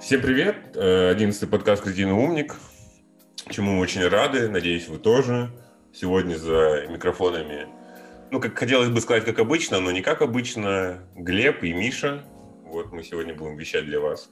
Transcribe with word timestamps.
Всем 0.00 0.22
привет! 0.22 0.74
Э, 0.74 1.10
одиннадцатый 1.10 1.50
подкаст 1.50 1.82
«Кретин 1.82 2.10
умник», 2.10 2.56
чему 3.50 3.72
мы 3.72 3.80
очень 3.80 4.08
рады, 4.08 4.48
надеюсь, 4.48 4.88
вы 4.88 4.96
тоже. 4.96 5.50
Сегодня 5.92 6.36
за 6.36 6.86
микрофонами, 6.88 7.68
ну, 8.30 8.40
как 8.40 8.58
хотелось 8.58 8.88
бы 8.88 9.02
сказать, 9.02 9.26
как 9.26 9.38
обычно, 9.38 9.80
но 9.80 9.90
не 9.90 10.00
как 10.00 10.22
обычно, 10.22 11.02
Глеб 11.14 11.62
и 11.62 11.74
Миша. 11.74 12.24
Вот 12.64 12.90
мы 12.90 13.02
сегодня 13.02 13.34
будем 13.34 13.58
вещать 13.58 13.84
для 13.84 14.00
вас. 14.00 14.30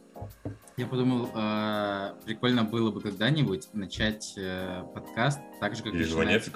Я 0.78 0.86
подумал, 0.86 1.28
э, 1.34 2.14
прикольно 2.24 2.64
было 2.64 2.90
бы 2.90 3.02
когда-нибудь 3.02 3.68
начать 3.74 4.32
э, 4.38 4.82
подкаст 4.94 5.40
так 5.60 5.76
же, 5.76 5.82
как 5.82 5.92
Или 5.92 6.04
начинается 6.04 6.50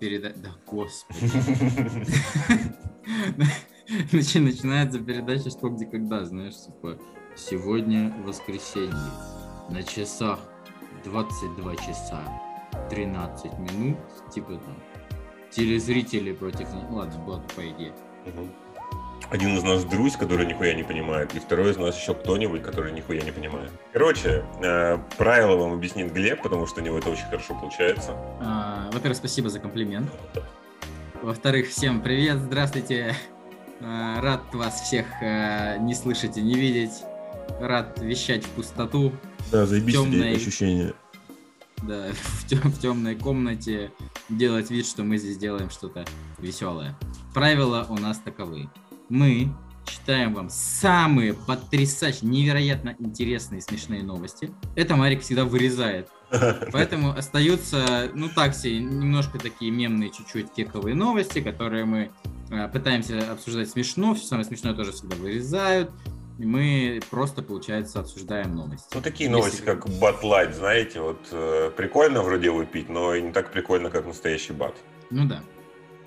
передача. 0.00 0.38
Да, 0.40 0.50
господи. 0.66 1.20
Начи- 4.12 4.40
Начинается 4.40 4.98
передача 4.98 5.50
«Что, 5.50 5.68
где, 5.68 5.86
когда», 5.86 6.24
знаешь, 6.24 6.56
типа 6.56 6.98
«Сегодня 7.36 8.14
воскресенье, 8.24 8.94
на 9.68 9.82
часах 9.82 10.38
22 11.04 11.76
часа 11.76 12.22
13 12.90 13.58
минут», 13.58 13.98
типа 14.32 14.52
там 14.52 14.76
телезрители 15.50 16.32
против... 16.32 16.68
ну, 16.72 16.96
Ладно, 16.96 17.42
тупая 17.48 17.70
идея. 17.70 17.92
Мгм. 18.26 18.52
Один 19.30 19.56
из 19.56 19.62
нас 19.62 19.84
Друзь, 19.84 20.16
который 20.16 20.46
нихуя 20.46 20.74
не 20.74 20.82
понимает, 20.82 21.34
и 21.34 21.38
второй 21.38 21.70
из 21.70 21.76
нас 21.76 21.98
еще 21.98 22.14
кто-нибудь, 22.14 22.62
который 22.62 22.92
нихуя 22.92 23.22
не 23.22 23.30
понимает. 23.30 23.70
Короче, 23.92 24.44
э, 24.62 24.98
правила 25.16 25.56
вам 25.56 25.72
объяснит 25.72 26.12
Глеб, 26.12 26.42
потому 26.42 26.66
что 26.66 26.80
у 26.80 26.84
него 26.84 26.98
это 26.98 27.10
очень 27.10 27.24
хорошо 27.24 27.54
получается. 27.54 28.12
А, 28.40 28.90
Во-первых, 28.92 29.16
спасибо 29.16 29.48
за 29.48 29.60
комплимент. 29.60 30.10
Во-вторых, 31.22 31.68
всем 31.68 32.02
привет, 32.02 32.38
здравствуйте. 32.38 33.14
А, 33.80 34.20
Рад 34.20 34.42
вас 34.52 34.82
всех 34.82 35.06
а, 35.22 35.78
не 35.78 35.94
слышать 35.94 36.36
и 36.36 36.42
не 36.42 36.54
видеть. 36.54 37.02
Рад 37.60 37.98
вещать 38.00 38.44
в 38.44 38.48
пустоту, 38.50 39.12
Да, 39.52 39.66
заебись 39.66 39.94
Тёмный. 39.94 40.30
эти 40.32 40.40
ощущения. 40.40 40.94
да, 41.82 42.06
в, 42.12 42.46
тем- 42.46 42.60
в 42.70 42.78
темной 42.80 43.14
комнате, 43.14 43.90
делать 44.28 44.70
вид, 44.70 44.86
что 44.86 45.02
мы 45.04 45.18
здесь 45.18 45.38
делаем 45.38 45.70
что-то 45.70 46.04
веселое. 46.38 46.98
Правила 47.32 47.86
у 47.88 47.94
нас 47.98 48.18
таковы. 48.18 48.68
Мы 49.08 49.48
читаем 49.86 50.34
вам 50.34 50.48
самые 50.50 51.34
потрясающие, 51.34 52.28
невероятно 52.28 52.96
интересные 52.98 53.58
и 53.58 53.62
смешные 53.62 54.02
новости. 54.02 54.50
Это 54.76 54.96
Марик 54.96 55.22
всегда 55.22 55.44
вырезает. 55.44 56.08
Поэтому 56.72 57.10
остаются, 57.10 58.10
ну 58.14 58.28
так 58.34 58.54
себе, 58.54 58.80
немножко 58.80 59.38
такие 59.38 59.70
мемные, 59.70 60.10
чуть-чуть 60.10 60.52
кековые 60.52 60.94
новости, 60.96 61.40
которые 61.40 61.84
мы 61.84 62.10
э, 62.50 62.68
пытаемся 62.68 63.30
обсуждать 63.30 63.70
смешно, 63.70 64.14
все 64.14 64.26
самое 64.26 64.44
смешное 64.46 64.74
тоже 64.74 64.92
всегда 64.92 65.16
вырезают. 65.16 65.90
И 66.38 66.44
мы 66.44 67.00
просто, 67.10 67.42
получается, 67.42 68.00
обсуждаем 68.00 68.56
новости. 68.56 68.88
Ну, 68.94 69.00
такие 69.00 69.30
Если- 69.30 69.40
новости, 69.40 69.62
как 69.62 69.88
батлайт, 70.00 70.54
знаете, 70.54 71.00
вот 71.00 71.20
э, 71.30 71.70
прикольно 71.76 72.22
вроде 72.22 72.50
выпить, 72.50 72.88
но 72.88 73.16
не 73.16 73.32
так 73.32 73.52
прикольно, 73.52 73.90
как 73.90 74.06
настоящий 74.06 74.52
бат. 74.52 74.74
Ну 75.10 75.26
да. 75.28 75.42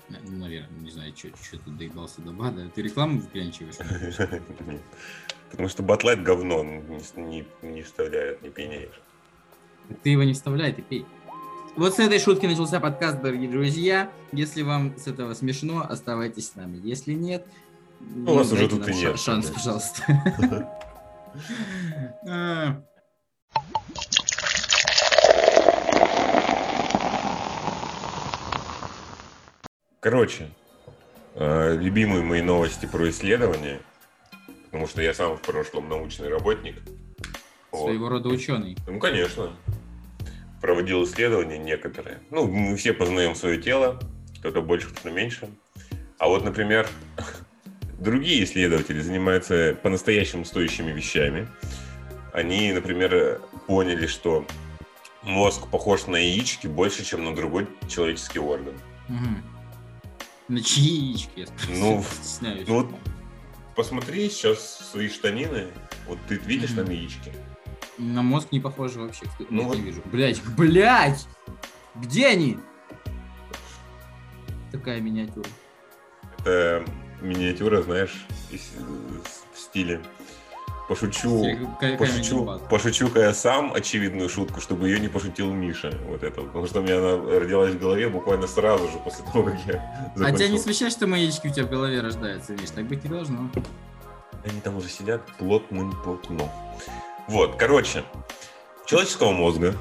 Ну, 0.08 0.36
наверное, 0.38 0.80
не 0.80 0.90
знаю, 0.90 1.14
что 1.16 1.58
ты 1.58 1.70
доебался 1.70 2.20
до 2.22 2.32
бада. 2.32 2.68
Ты 2.74 2.82
рекламу 2.82 3.20
вклянчиваешь? 3.20 3.74
Нет. 3.78 4.82
Потому 5.50 5.68
что 5.68 5.82
батлайт 5.82 6.22
говно, 6.22 6.62
не, 7.16 7.46
не, 7.62 7.82
вставляет, 7.82 8.42
не 8.42 8.50
пьянеешь. 8.50 9.00
Ты 10.02 10.10
его 10.10 10.22
не 10.22 10.34
вставляй, 10.34 10.72
ты 10.72 10.82
пей. 10.82 11.06
Вот 11.76 11.94
с 11.94 11.98
этой 11.98 12.18
шутки 12.18 12.44
начался 12.44 12.80
подкаст, 12.80 13.22
дорогие 13.22 13.48
друзья. 13.50 14.10
Если 14.32 14.62
вам 14.62 14.98
с 14.98 15.06
этого 15.06 15.32
смешно, 15.34 15.86
оставайтесь 15.88 16.48
с 16.48 16.54
нами. 16.54 16.78
Если 16.82 17.12
нет, 17.12 17.46
у 18.26 18.34
вас 18.34 18.52
уже 18.52 18.68
тут 18.68 18.88
и 18.88 18.94
нет, 18.94 19.18
Шанс, 19.18 19.50
пожалуйста. 19.50 20.74
А, 22.26 22.82
Короче, 30.00 30.48
э, 31.34 31.76
любимые 31.76 32.22
мои 32.22 32.40
новости 32.40 32.86
про 32.86 33.10
исследования, 33.10 33.80
потому 34.66 34.86
что 34.86 35.02
я 35.02 35.12
сам 35.12 35.36
в 35.36 35.42
прошлом 35.42 35.88
научный 35.88 36.28
работник. 36.28 36.76
Вот. 37.72 37.88
Своего 37.88 38.08
рода 38.08 38.28
ученый. 38.28 38.76
Ну, 38.86 38.98
конечно. 38.98 39.52
Проводил 40.60 41.04
исследования 41.04 41.58
некоторые. 41.58 42.20
Ну, 42.30 42.46
мы 42.46 42.76
все 42.76 42.92
познаем 42.92 43.34
свое 43.34 43.60
тело, 43.60 43.98
кто-то 44.38 44.62
больше, 44.62 44.88
кто-то 44.88 45.10
меньше. 45.10 45.48
А 46.18 46.28
вот, 46.28 46.44
например, 46.44 46.88
другие 47.98 48.44
исследователи 48.44 49.00
занимаются 49.00 49.76
по-настоящему 49.82 50.44
стоящими 50.44 50.92
вещами. 50.92 51.48
Они, 52.32 52.72
например, 52.72 53.40
поняли, 53.66 54.06
что 54.06 54.46
мозг 55.22 55.68
похож 55.68 56.06
на 56.06 56.16
яички 56.16 56.66
больше, 56.66 57.04
чем 57.04 57.24
на 57.24 57.34
другой 57.34 57.66
человеческий 57.88 58.38
орган. 58.38 58.74
Мгм. 59.08 59.42
На 60.48 60.62
чьи 60.62 60.82
яички? 60.90 61.40
я 61.40 61.46
Ну, 61.68 62.02
стесняюсь. 62.22 62.68
Ну 62.68 62.74
вот 62.82 62.90
посмотри 63.74 64.28
сейчас 64.30 64.78
свои 64.90 65.08
штанины, 65.08 65.66
вот 66.06 66.18
ты 66.28 66.36
видишь 66.36 66.70
Мгм. 66.70 66.84
там 66.84 66.94
яички. 66.94 67.32
На 67.98 68.22
мозг 68.22 68.52
не 68.52 68.60
похоже 68.60 69.00
вообще. 69.00 69.24
Ну 69.40 69.46
Ну, 69.50 69.62
вот- 69.64 69.76
не 69.76 69.82
вижу. 69.82 70.02
Блять, 70.04 70.40
блять! 70.56 71.26
Где 71.96 72.28
они? 72.28 72.58
Такая 74.70 75.00
миниатюра. 75.00 75.48
Это 76.40 76.84
миниатюра, 77.20 77.82
знаешь, 77.82 78.26
в 78.50 79.58
стиле 79.58 80.00
пошучу, 80.88 81.44
пошучу, 81.98 82.60
пошучу-ка 82.70 83.20
я 83.20 83.34
сам 83.34 83.74
очевидную 83.74 84.28
шутку, 84.28 84.60
чтобы 84.60 84.88
ее 84.88 84.98
не 85.00 85.08
пошутил 85.08 85.52
Миша. 85.52 85.92
Вот 86.06 86.22
это. 86.22 86.40
Потому 86.42 86.66
что 86.66 86.80
у 86.80 86.82
меня 86.82 86.98
она 86.98 87.38
родилась 87.38 87.74
в 87.74 87.78
голове 87.78 88.08
буквально 88.08 88.46
сразу 88.46 88.88
же 88.88 88.98
после 88.98 89.24
того, 89.26 89.44
как 89.44 89.56
я 89.66 89.74
А 89.74 90.16
тебя 90.16 90.26
закончил. 90.26 90.48
не 90.48 90.58
смущает, 90.58 90.92
что 90.92 91.06
мои 91.06 91.22
яички 91.24 91.48
у 91.48 91.50
тебя 91.50 91.66
в 91.66 91.70
голове 91.70 92.00
рождаются, 92.00 92.52
Миш? 92.52 92.70
Так 92.70 92.86
быть 92.86 93.04
не 93.04 93.10
должно. 93.10 93.50
Они 94.44 94.60
там 94.62 94.76
уже 94.76 94.88
сидят 94.88 95.20
плотным 95.38 95.92
плотно. 96.02 96.50
Вот, 97.28 97.56
короче, 97.56 98.02
человеческого 98.86 99.32
мозга 99.32 99.74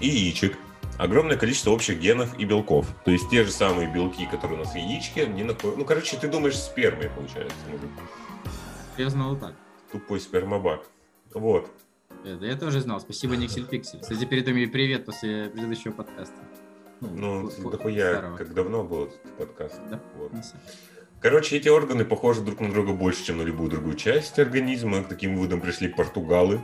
и 0.00 0.08
яичек 0.08 0.56
огромное 0.98 1.36
количество 1.36 1.70
общих 1.70 1.98
генов 1.98 2.38
и 2.38 2.44
белков. 2.44 2.86
То 3.04 3.10
есть 3.10 3.28
те 3.30 3.44
же 3.44 3.50
самые 3.50 3.92
белки, 3.92 4.26
которые 4.26 4.60
у 4.60 4.64
нас 4.64 4.72
в 4.72 4.76
яичке, 4.76 5.24
они 5.24 5.42
находятся... 5.44 5.78
Ну, 5.78 5.84
короче, 5.84 6.16
ты 6.16 6.28
думаешь 6.28 6.58
спермой, 6.58 7.10
получается. 7.10 7.56
мужик. 7.70 7.90
Я 8.96 9.10
знал 9.10 9.36
так. 9.36 9.54
Тупой 9.92 10.20
спермобак. 10.20 10.86
Вот. 11.34 11.70
Это 12.24 12.44
я 12.44 12.56
тоже 12.56 12.80
знал. 12.80 13.00
Спасибо, 13.00 13.36
Никсель 13.36 13.66
Пиксель. 13.66 14.00
Кстати, 14.00 14.24
передаю 14.24 14.56
ей 14.56 14.68
привет 14.68 15.04
после 15.04 15.48
предыдущего 15.48 15.92
подкаста. 15.92 16.34
Ну, 17.00 17.50
фу- 17.50 17.70
дохуя, 17.70 18.32
как 18.38 18.54
давно 18.54 18.82
был 18.82 19.04
этот 19.04 19.36
подкаст. 19.36 19.80
Да? 19.90 20.00
Вот. 20.16 20.32
Суть. 20.32 20.60
Короче, 21.20 21.56
эти 21.56 21.68
органы 21.68 22.04
похожи 22.04 22.40
друг 22.40 22.60
на 22.60 22.70
друга 22.70 22.92
больше, 22.92 23.24
чем 23.24 23.38
на 23.38 23.42
любую 23.42 23.70
другую 23.70 23.96
часть 23.96 24.38
организма. 24.38 25.02
К 25.02 25.08
таким 25.08 25.34
выводам 25.34 25.60
пришли 25.60 25.88
португалы, 25.88 26.60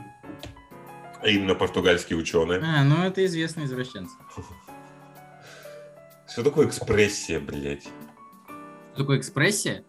а 1.23 1.27
именно 1.29 1.55
португальские 1.55 2.17
ученые. 2.19 2.59
А, 2.59 2.83
ну 2.83 3.03
это 3.03 3.25
известные 3.25 3.65
извращенцы. 3.65 4.13
Что 6.29 6.43
такое 6.43 6.67
экспрессия, 6.67 7.39
блядь? 7.39 7.83
Что 7.83 8.97
такое 8.97 9.19
экспрессия? 9.19 9.83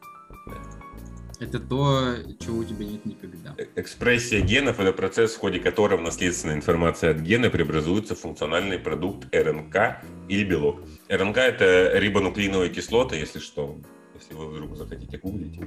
Это 1.40 1.58
то, 1.58 2.14
чего 2.38 2.58
у 2.58 2.64
тебя 2.64 2.86
нет 2.86 3.04
никогда. 3.04 3.54
Э- 3.58 3.66
Экспрессия 3.74 4.40
генов– 4.40 4.78
это 4.80 4.92
процесс, 4.92 5.34
в 5.34 5.38
ходе 5.38 5.58
которого 5.58 6.00
наследственная 6.00 6.54
информация 6.54 7.10
от 7.10 7.18
гена 7.18 7.50
преобразуется 7.50 8.14
в 8.14 8.20
функциональный 8.20 8.78
продукт 8.78 9.26
РНК 9.34 10.02
или 10.28 10.44
белок. 10.44 10.80
РНК– 11.08 11.36
это 11.38 11.98
рибонуклеиновая 11.98 12.68
кислота, 12.68 13.16
если 13.16 13.40
что, 13.40 13.80
если 14.14 14.34
вы 14.34 14.48
вдруг 14.50 14.76
захотите 14.76 15.18
гуглить. 15.18 15.60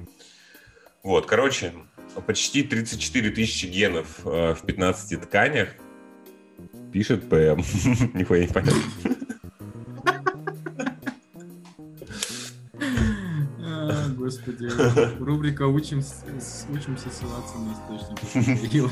Вот, 1.03 1.25
короче, 1.25 1.73
почти 2.25 2.63
34 2.63 3.29
тысячи 3.31 3.65
генов 3.67 4.19
э, 4.25 4.53
в 4.53 4.65
15 4.65 5.21
тканях 5.21 5.69
пишет 6.91 7.27
ПМ. 7.29 7.61
Нихуя 8.17 8.41
не 8.41 8.47
понятно. 8.47 8.81
А, 13.59 14.09
Господи, 14.09 14.69
рубрика 15.23 15.67
«Учим 15.67 16.01
с- 16.01 16.23
с- 16.39 16.65
«Учимся 16.69 17.09
ссылаться 17.09 17.55
на 17.57 17.73
источники». 17.73 18.83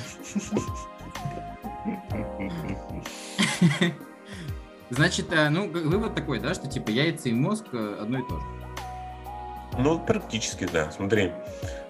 Значит, 4.92 5.33
а, 5.33 5.50
ну, 5.50 5.69
вывод 5.69 6.16
такой, 6.16 6.39
да, 6.39 6.54
что 6.54 6.68
типа 6.69 6.92
яйца 6.92 7.30
и 7.30 7.33
мозг 7.33 7.66
э, 7.74 7.98
одно 8.01 8.19
и 8.19 8.21
то 8.21 8.39
же. 8.39 8.45
Ну, 9.80 10.00
практически, 10.00 10.68
да. 10.71 10.92
Смотри. 10.92 11.31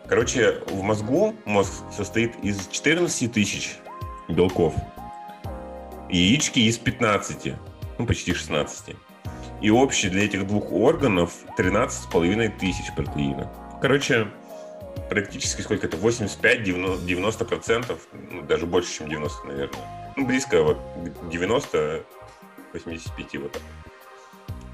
Короче, 0.08 0.62
в 0.68 0.84
мозгу 0.84 1.36
мозг 1.46 1.72
состоит 1.92 2.36
из 2.44 2.68
14 2.68 3.32
тысяч 3.32 3.78
белков. 4.28 4.76
Яички 6.10 6.60
из 6.60 6.78
15. 6.78 7.56
Ну, 7.98 8.06
почти 8.06 8.34
16. 8.34 8.96
И 9.62 9.72
общий 9.72 10.10
для 10.10 10.26
этих 10.26 10.46
двух 10.46 10.72
органов 10.72 11.34
13,5 11.58 12.60
тысяч 12.60 12.94
протеина. 12.96 13.52
Короче, 13.82 14.28
практически 15.10 15.62
сколько 15.62 15.88
это, 15.88 15.98
85-90%, 15.98 17.98
ну, 18.32 18.44
даже 18.44 18.68
больше, 18.68 18.94
чем 18.94 19.10
90, 19.10 19.48
наверное. 19.48 20.14
Ну, 20.16 20.28
близко 20.28 20.62
вот 20.62 20.78
90, 21.32 22.04
85 22.74 23.42
вот 23.42 23.54
так 23.54 23.64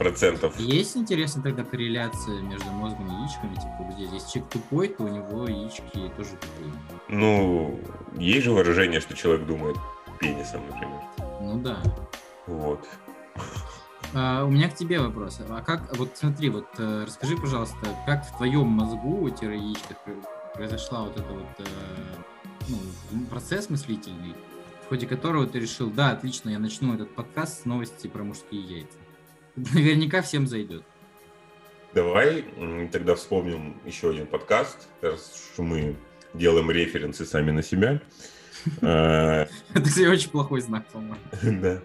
процентов. 0.02 0.60
Есть 0.60 0.98
интересно 0.98 1.44
тогда 1.44 1.64
корреляция 1.64 2.42
между 2.42 2.72
мозгом 2.72 3.08
и 3.08 3.22
яичками? 3.22 3.54
Типа, 3.54 3.78
вот 3.80 3.94
здесь, 3.94 4.10
если 4.12 4.32
человек 4.32 4.52
тупой, 4.52 4.88
то 4.88 5.04
у 5.04 5.08
него 5.08 5.48
яички 5.48 6.12
тоже 6.18 6.32
тупые. 6.32 6.74
Ну, 7.08 7.80
есть 8.18 8.44
же 8.46 8.52
выражение, 8.52 9.00
что 9.00 9.16
человек 9.16 9.46
думает 9.46 9.78
пенисом, 10.20 10.62
например. 10.68 11.00
Ну 11.40 11.60
да. 11.60 11.78
Вот. 12.48 12.88
А, 14.14 14.44
у 14.44 14.50
меня 14.50 14.70
к 14.70 14.76
тебе 14.76 15.00
вопрос. 15.00 15.40
А 15.48 15.62
как, 15.62 15.96
вот 15.98 16.10
смотри, 16.16 16.50
вот 16.50 16.68
э, 16.80 17.04
расскажи, 17.06 17.38
пожалуйста, 17.38 17.78
как 18.08 18.26
в 18.26 18.38
твоем 18.38 18.68
мозгу, 18.68 19.28
яичках 19.28 19.98
произошла 20.56 21.04
вот 21.04 21.18
эта 21.18 21.32
вот 21.32 21.60
э, 21.60 21.66
ну, 22.70 22.78
процесс 23.30 23.70
мыслительный, 23.70 24.34
в 24.84 24.90
ходе 24.90 25.06
которого 25.06 25.46
ты 25.46 25.60
решил, 25.60 25.92
да, 25.92 26.12
отлично, 26.12 26.50
я 26.50 26.60
начну 26.60 26.96
этот 26.96 27.14
подкаст 27.14 27.62
с 27.62 27.66
новости 27.66 28.08
про 28.08 28.24
мужские 28.24 28.62
яйца. 28.62 28.98
Наверняка 29.56 30.22
всем 30.22 30.48
зайдет. 30.48 30.84
Давай 31.94 32.46
тогда 32.92 33.16
вспомним 33.16 33.76
еще 33.86 34.12
один 34.12 34.26
подкаст, 34.26 34.88
раз 35.02 35.52
что 35.54 35.64
мы 35.64 35.96
делаем 36.34 36.72
референсы 36.72 37.26
сами 37.26 37.52
на 37.52 37.62
себя. 37.62 38.02
Это, 38.82 39.48
кстати, 39.74 40.06
очень 40.08 40.30
плохой 40.30 40.62
знак, 40.62 40.88
по-моему. 40.88 41.18
Да. 41.62 41.82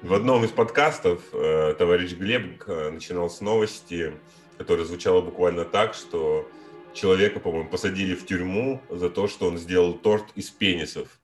В 0.00 0.14
одном 0.14 0.44
из 0.44 0.50
подкастов 0.50 1.22
э, 1.32 1.74
товарищ 1.78 2.12
Глеб 2.12 2.62
э, 2.66 2.90
начинал 2.90 3.30
с 3.30 3.40
новости, 3.40 4.12
которая 4.58 4.84
звучала 4.84 5.20
буквально 5.22 5.64
так, 5.64 5.94
что 5.94 6.48
человека, 6.92 7.40
по-моему, 7.40 7.68
посадили 7.68 8.14
в 8.14 8.26
тюрьму 8.26 8.80
за 8.90 9.10
то, 9.10 9.28
что 9.28 9.48
он 9.48 9.58
сделал 9.58 9.94
торт 9.94 10.26
из 10.34 10.50
пенисов. 10.50 11.20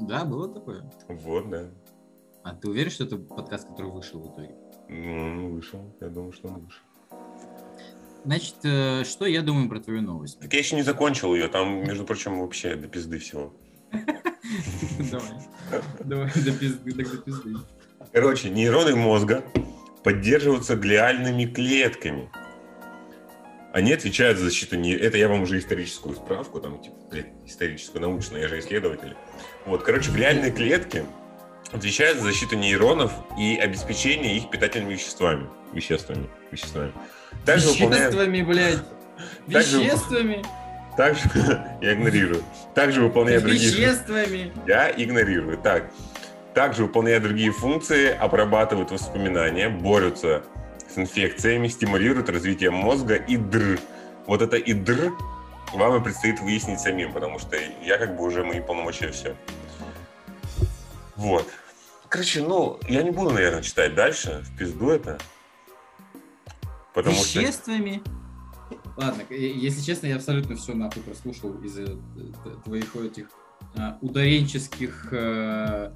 Да, 0.00 0.24
было 0.24 0.52
такое. 0.52 0.88
Вот, 1.08 1.50
да. 1.50 1.68
А 2.48 2.54
ты 2.54 2.70
уверен, 2.70 2.90
что 2.90 3.04
это 3.04 3.18
подкаст, 3.18 3.68
который 3.68 3.90
вышел 3.90 4.20
в 4.20 4.32
итоге? 4.32 4.54
Ну, 4.88 5.50
вышел. 5.50 5.94
Я 6.00 6.08
думаю, 6.08 6.32
что 6.32 6.48
он 6.48 6.64
вышел. 6.64 6.80
Значит, 8.24 8.54
э, 8.64 9.04
что 9.04 9.26
я 9.26 9.42
думаю 9.42 9.68
про 9.68 9.80
твою 9.80 10.00
новость? 10.00 10.40
Так 10.40 10.50
я 10.54 10.60
еще 10.60 10.74
не 10.74 10.82
закончил 10.82 11.34
ее. 11.34 11.48
Там, 11.48 11.84
между 11.84 12.06
прочим, 12.06 12.40
вообще 12.40 12.74
до 12.74 12.88
пизды 12.88 13.18
всего. 13.18 13.54
Давай. 13.92 15.30
Давай, 16.00 16.32
до 16.34 16.52
пизды, 16.52 16.92
так 16.92 17.10
до 17.10 17.18
пизды. 17.18 17.54
Короче, 18.12 18.48
нейроны 18.48 18.96
мозга 18.96 19.44
поддерживаются 20.02 20.74
глиальными 20.74 21.44
клетками. 21.44 22.30
Они 23.74 23.92
отвечают 23.92 24.38
за 24.38 24.44
защиту... 24.44 24.76
Не... 24.76 24.92
Это 24.92 25.18
я 25.18 25.28
вам 25.28 25.42
уже 25.42 25.58
историческую 25.58 26.16
справку, 26.16 26.60
там, 26.60 26.80
типа, 26.80 26.96
историческую, 27.44 28.00
научную, 28.00 28.40
я 28.40 28.48
же 28.48 28.58
исследователь. 28.60 29.14
Вот, 29.66 29.82
короче, 29.82 30.10
глиальные 30.10 30.50
клетки 30.50 31.04
отвечают 31.72 32.18
за 32.18 32.24
защиту 32.24 32.56
нейронов 32.56 33.12
и 33.38 33.56
обеспечение 33.56 34.36
их 34.36 34.50
питательными 34.50 34.94
веществами. 34.94 35.48
Веществами. 35.72 36.28
Веществами. 36.50 36.92
Также 37.44 37.68
Веществами, 37.68 38.40
выполняет... 38.40 38.84
блядь. 39.46 39.66
Веществами. 39.82 40.44
Также, 40.96 41.22
я 41.80 41.94
игнорирую. 41.94 42.42
Также 42.74 43.02
выполняет 43.02 43.42
другие... 43.42 43.70
Веществами. 43.70 44.52
Я 44.66 44.90
игнорирую. 44.90 45.58
Так. 45.58 45.90
Также 46.54 46.84
выполняют 46.84 47.22
другие 47.22 47.52
функции, 47.52 48.10
обрабатывают 48.10 48.90
воспоминания, 48.90 49.68
борются 49.68 50.42
с 50.92 50.98
инфекциями, 50.98 51.68
стимулируют 51.68 52.30
развитие 52.30 52.70
мозга 52.70 53.14
и 53.14 53.36
др. 53.36 53.78
Вот 54.26 54.42
это 54.42 54.56
и 54.56 54.72
др 54.72 55.12
вам 55.74 56.00
и 56.00 56.02
предстоит 56.02 56.40
выяснить 56.40 56.80
самим, 56.80 57.12
потому 57.12 57.38
что 57.38 57.56
я 57.82 57.98
как 57.98 58.16
бы 58.16 58.24
уже 58.24 58.42
мои 58.42 58.60
полномочия 58.60 59.12
все. 59.12 59.36
Вот. 61.16 61.46
Короче, 62.08 62.42
ну, 62.42 62.78
я 62.88 63.02
не 63.02 63.10
буду, 63.10 63.30
наверное, 63.30 63.62
читать 63.62 63.94
дальше. 63.94 64.42
В 64.44 64.56
пизду 64.56 64.90
это. 64.90 65.18
Потому 66.94 67.16
Веществами. 67.16 68.02
Что... 68.02 68.18
Ладно, 68.96 69.22
если 69.30 69.82
честно, 69.82 70.06
я 70.06 70.16
абсолютно 70.16 70.56
все 70.56 70.74
нахуй 70.74 71.02
прослушал 71.02 71.54
из 71.62 71.78
э, 71.78 71.96
твоих 72.64 72.96
этих 72.96 73.26
а, 73.76 73.98
ударенческих... 74.00 75.08
А... 75.12 75.92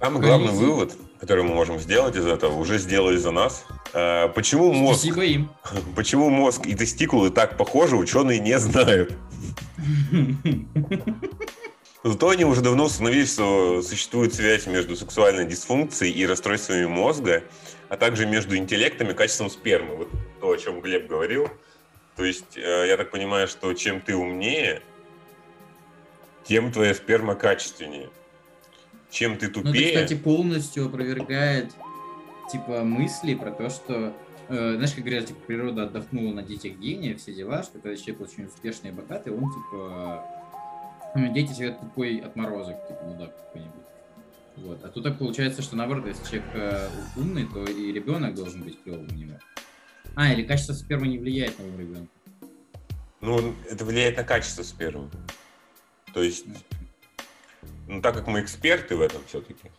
Самый 0.00 0.22
главный 0.22 0.52
вывод, 0.52 0.96
который 1.20 1.44
мы 1.44 1.52
можем 1.54 1.78
сделать 1.78 2.16
из 2.16 2.24
этого, 2.24 2.54
уже 2.54 2.78
сделали 2.78 3.16
за 3.18 3.32
нас. 3.32 3.66
А, 3.92 4.28
почему 4.28 4.72
мозг... 4.72 5.00
Спасибо 5.00 5.24
им. 5.24 5.50
Почему 5.96 6.30
мозг 6.30 6.64
и 6.66 6.74
тестикулы 6.74 7.30
так 7.30 7.58
похожи, 7.58 7.96
ученые 7.96 8.38
не 8.38 8.58
знают. 8.58 9.12
Зато 12.02 12.30
они 12.30 12.44
уже 12.44 12.62
давно 12.62 12.84
установили, 12.84 13.26
что 13.26 13.82
существует 13.82 14.34
связь 14.34 14.66
между 14.66 14.96
сексуальной 14.96 15.44
дисфункцией 15.44 16.12
и 16.12 16.26
расстройствами 16.26 16.86
мозга, 16.86 17.44
а 17.90 17.96
также 17.98 18.26
между 18.26 18.56
интеллектом 18.56 19.10
и 19.10 19.14
качеством 19.14 19.50
спермы. 19.50 19.96
Вот 19.96 20.08
то, 20.40 20.50
о 20.50 20.56
чем 20.56 20.80
Глеб 20.80 21.08
говорил. 21.08 21.48
То 22.16 22.24
есть, 22.24 22.56
э, 22.56 22.86
я 22.88 22.96
так 22.96 23.10
понимаю, 23.10 23.48
что 23.48 23.72
чем 23.74 24.00
ты 24.00 24.16
умнее, 24.16 24.82
тем 26.44 26.72
твоя 26.72 26.94
сперма 26.94 27.34
качественнее. 27.34 28.08
Чем 29.10 29.36
ты 29.36 29.48
тупее... 29.48 29.72
Ну, 29.72 29.80
это, 29.80 30.04
кстати, 30.04 30.18
полностью 30.18 30.86
опровергает 30.86 31.72
типа 32.50 32.82
мысли 32.82 33.34
про 33.34 33.50
то, 33.50 33.68
что 33.68 34.14
э, 34.48 34.74
знаешь, 34.74 34.92
как 34.92 35.04
говорят, 35.04 35.26
типа, 35.26 35.40
природа 35.46 35.82
отдохнула 35.82 36.32
на 36.32 36.42
детях 36.42 36.72
гения, 36.72 37.14
все 37.16 37.34
дела, 37.34 37.62
что 37.62 37.78
когда 37.78 37.94
человек 37.96 38.20
очень 38.22 38.46
успешный 38.46 38.90
и 38.90 38.92
богатый, 38.92 39.32
он 39.32 39.52
типа 39.52 40.24
дети 41.14 41.52
себе 41.52 41.72
тупой 41.72 42.18
отморозок, 42.18 42.76
типа 42.86 43.04
мудак 43.04 43.36
какой-нибудь. 43.36 43.80
Вот. 44.56 44.84
А 44.84 44.88
тут 44.88 45.04
так 45.04 45.18
получается, 45.18 45.62
что 45.62 45.76
наоборот, 45.76 46.06
если 46.06 46.24
человек 46.24 46.44
э, 46.54 46.88
умный, 47.16 47.46
то 47.46 47.64
и 47.64 47.92
ребенок 47.92 48.34
должен 48.34 48.62
быть 48.62 48.82
клевым 48.82 49.08
у 49.10 49.14
него. 49.14 49.38
А, 50.14 50.32
или 50.32 50.42
качество 50.42 50.72
спермы 50.72 51.08
не 51.08 51.18
влияет 51.18 51.58
на 51.58 51.66
ум 51.66 51.78
ребенка? 51.78 52.12
Ну, 53.20 53.54
это 53.70 53.84
влияет 53.84 54.16
на 54.16 54.24
качество 54.24 54.62
спермы. 54.62 55.08
То 56.12 56.22
есть, 56.22 56.46
ну, 57.86 58.00
так 58.02 58.14
как 58.14 58.26
мы 58.26 58.40
эксперты 58.40 58.96
в 58.96 59.00
этом 59.00 59.22
все-таки, 59.26 59.70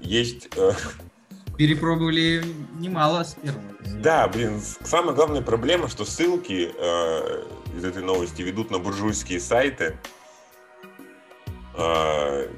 есть... 0.00 0.48
Э... 0.56 0.72
Перепробовали 1.56 2.42
немало 2.78 3.24
спермы. 3.24 3.62
Да, 4.02 4.26
блин, 4.28 4.60
самая 4.82 5.14
главная 5.14 5.42
проблема, 5.42 5.88
что 5.88 6.04
ссылки 6.04 6.72
э, 6.74 7.44
из 7.76 7.84
этой 7.84 8.02
новости 8.02 8.42
ведут 8.42 8.70
на 8.70 8.78
буржуйские 8.78 9.38
сайты, 9.38 9.98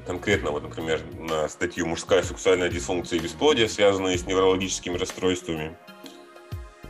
конкретно, 0.05 0.51
вот, 0.51 0.63
например, 0.63 1.01
на 1.17 1.47
статью 1.47 1.85
«Мужская 1.87 2.23
сексуальная 2.23 2.69
дисфункция 2.69 3.19
и 3.19 3.21
бесплодие, 3.21 3.69
связанные 3.69 4.17
с 4.17 4.25
неврологическими 4.25 4.97
расстройствами». 4.97 5.77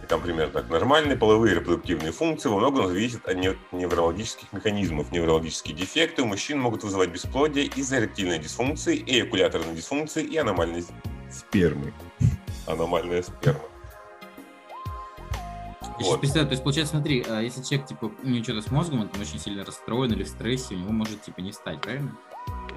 И 0.05 0.08
там 0.08 0.22
примерно 0.22 0.53
так. 0.53 0.70
Нормальные 0.70 1.17
половые 1.17 1.55
репродуктивные 1.55 2.12
функции 2.12 2.48
во 2.48 2.58
многом 2.58 2.88
зависят 2.88 3.27
от 3.27 3.38
неврологических 3.72 4.53
механизмов. 4.53 5.12
Неврологические 5.12 5.75
дефекты 5.75 6.22
у 6.22 6.25
мужчин 6.25 6.60
могут 6.60 6.84
вызывать 6.84 7.10
бесплодие 7.10 7.65
из-за 7.65 7.98
эректильной 7.98 8.38
дисфункции, 8.38 9.03
эякуляторной 9.05 9.74
дисфункции 9.74 10.24
и 10.24 10.38
аномальной 10.38 10.84
спермы. 11.32 11.91
Аномальная 12.67 13.24
сперма. 13.24 13.75
Я 16.00 16.06
вот. 16.08 16.20
представляю, 16.20 16.48
то 16.48 16.54
есть, 16.54 16.64
получается, 16.64 16.96
смотри, 16.96 17.25
а 17.28 17.40
если 17.40 17.64
человек, 17.64 17.88
типа, 17.88 18.12
у 18.24 18.28
него 18.28 18.44
что-то 18.44 18.62
с 18.62 18.72
мозгом, 18.72 19.02
он 19.02 19.08
там 19.08 19.22
очень 19.22 19.40
сильно 19.40 19.64
расстроен 19.64 20.12
или 20.12 20.24
в 20.24 20.28
стрессе, 20.28 20.75
у 20.75 20.78
него 20.78 20.92
может, 20.92 21.22
типа, 21.22 21.40
не 21.40 21.54
стать, 21.54 21.80
правильно? 21.82 22.12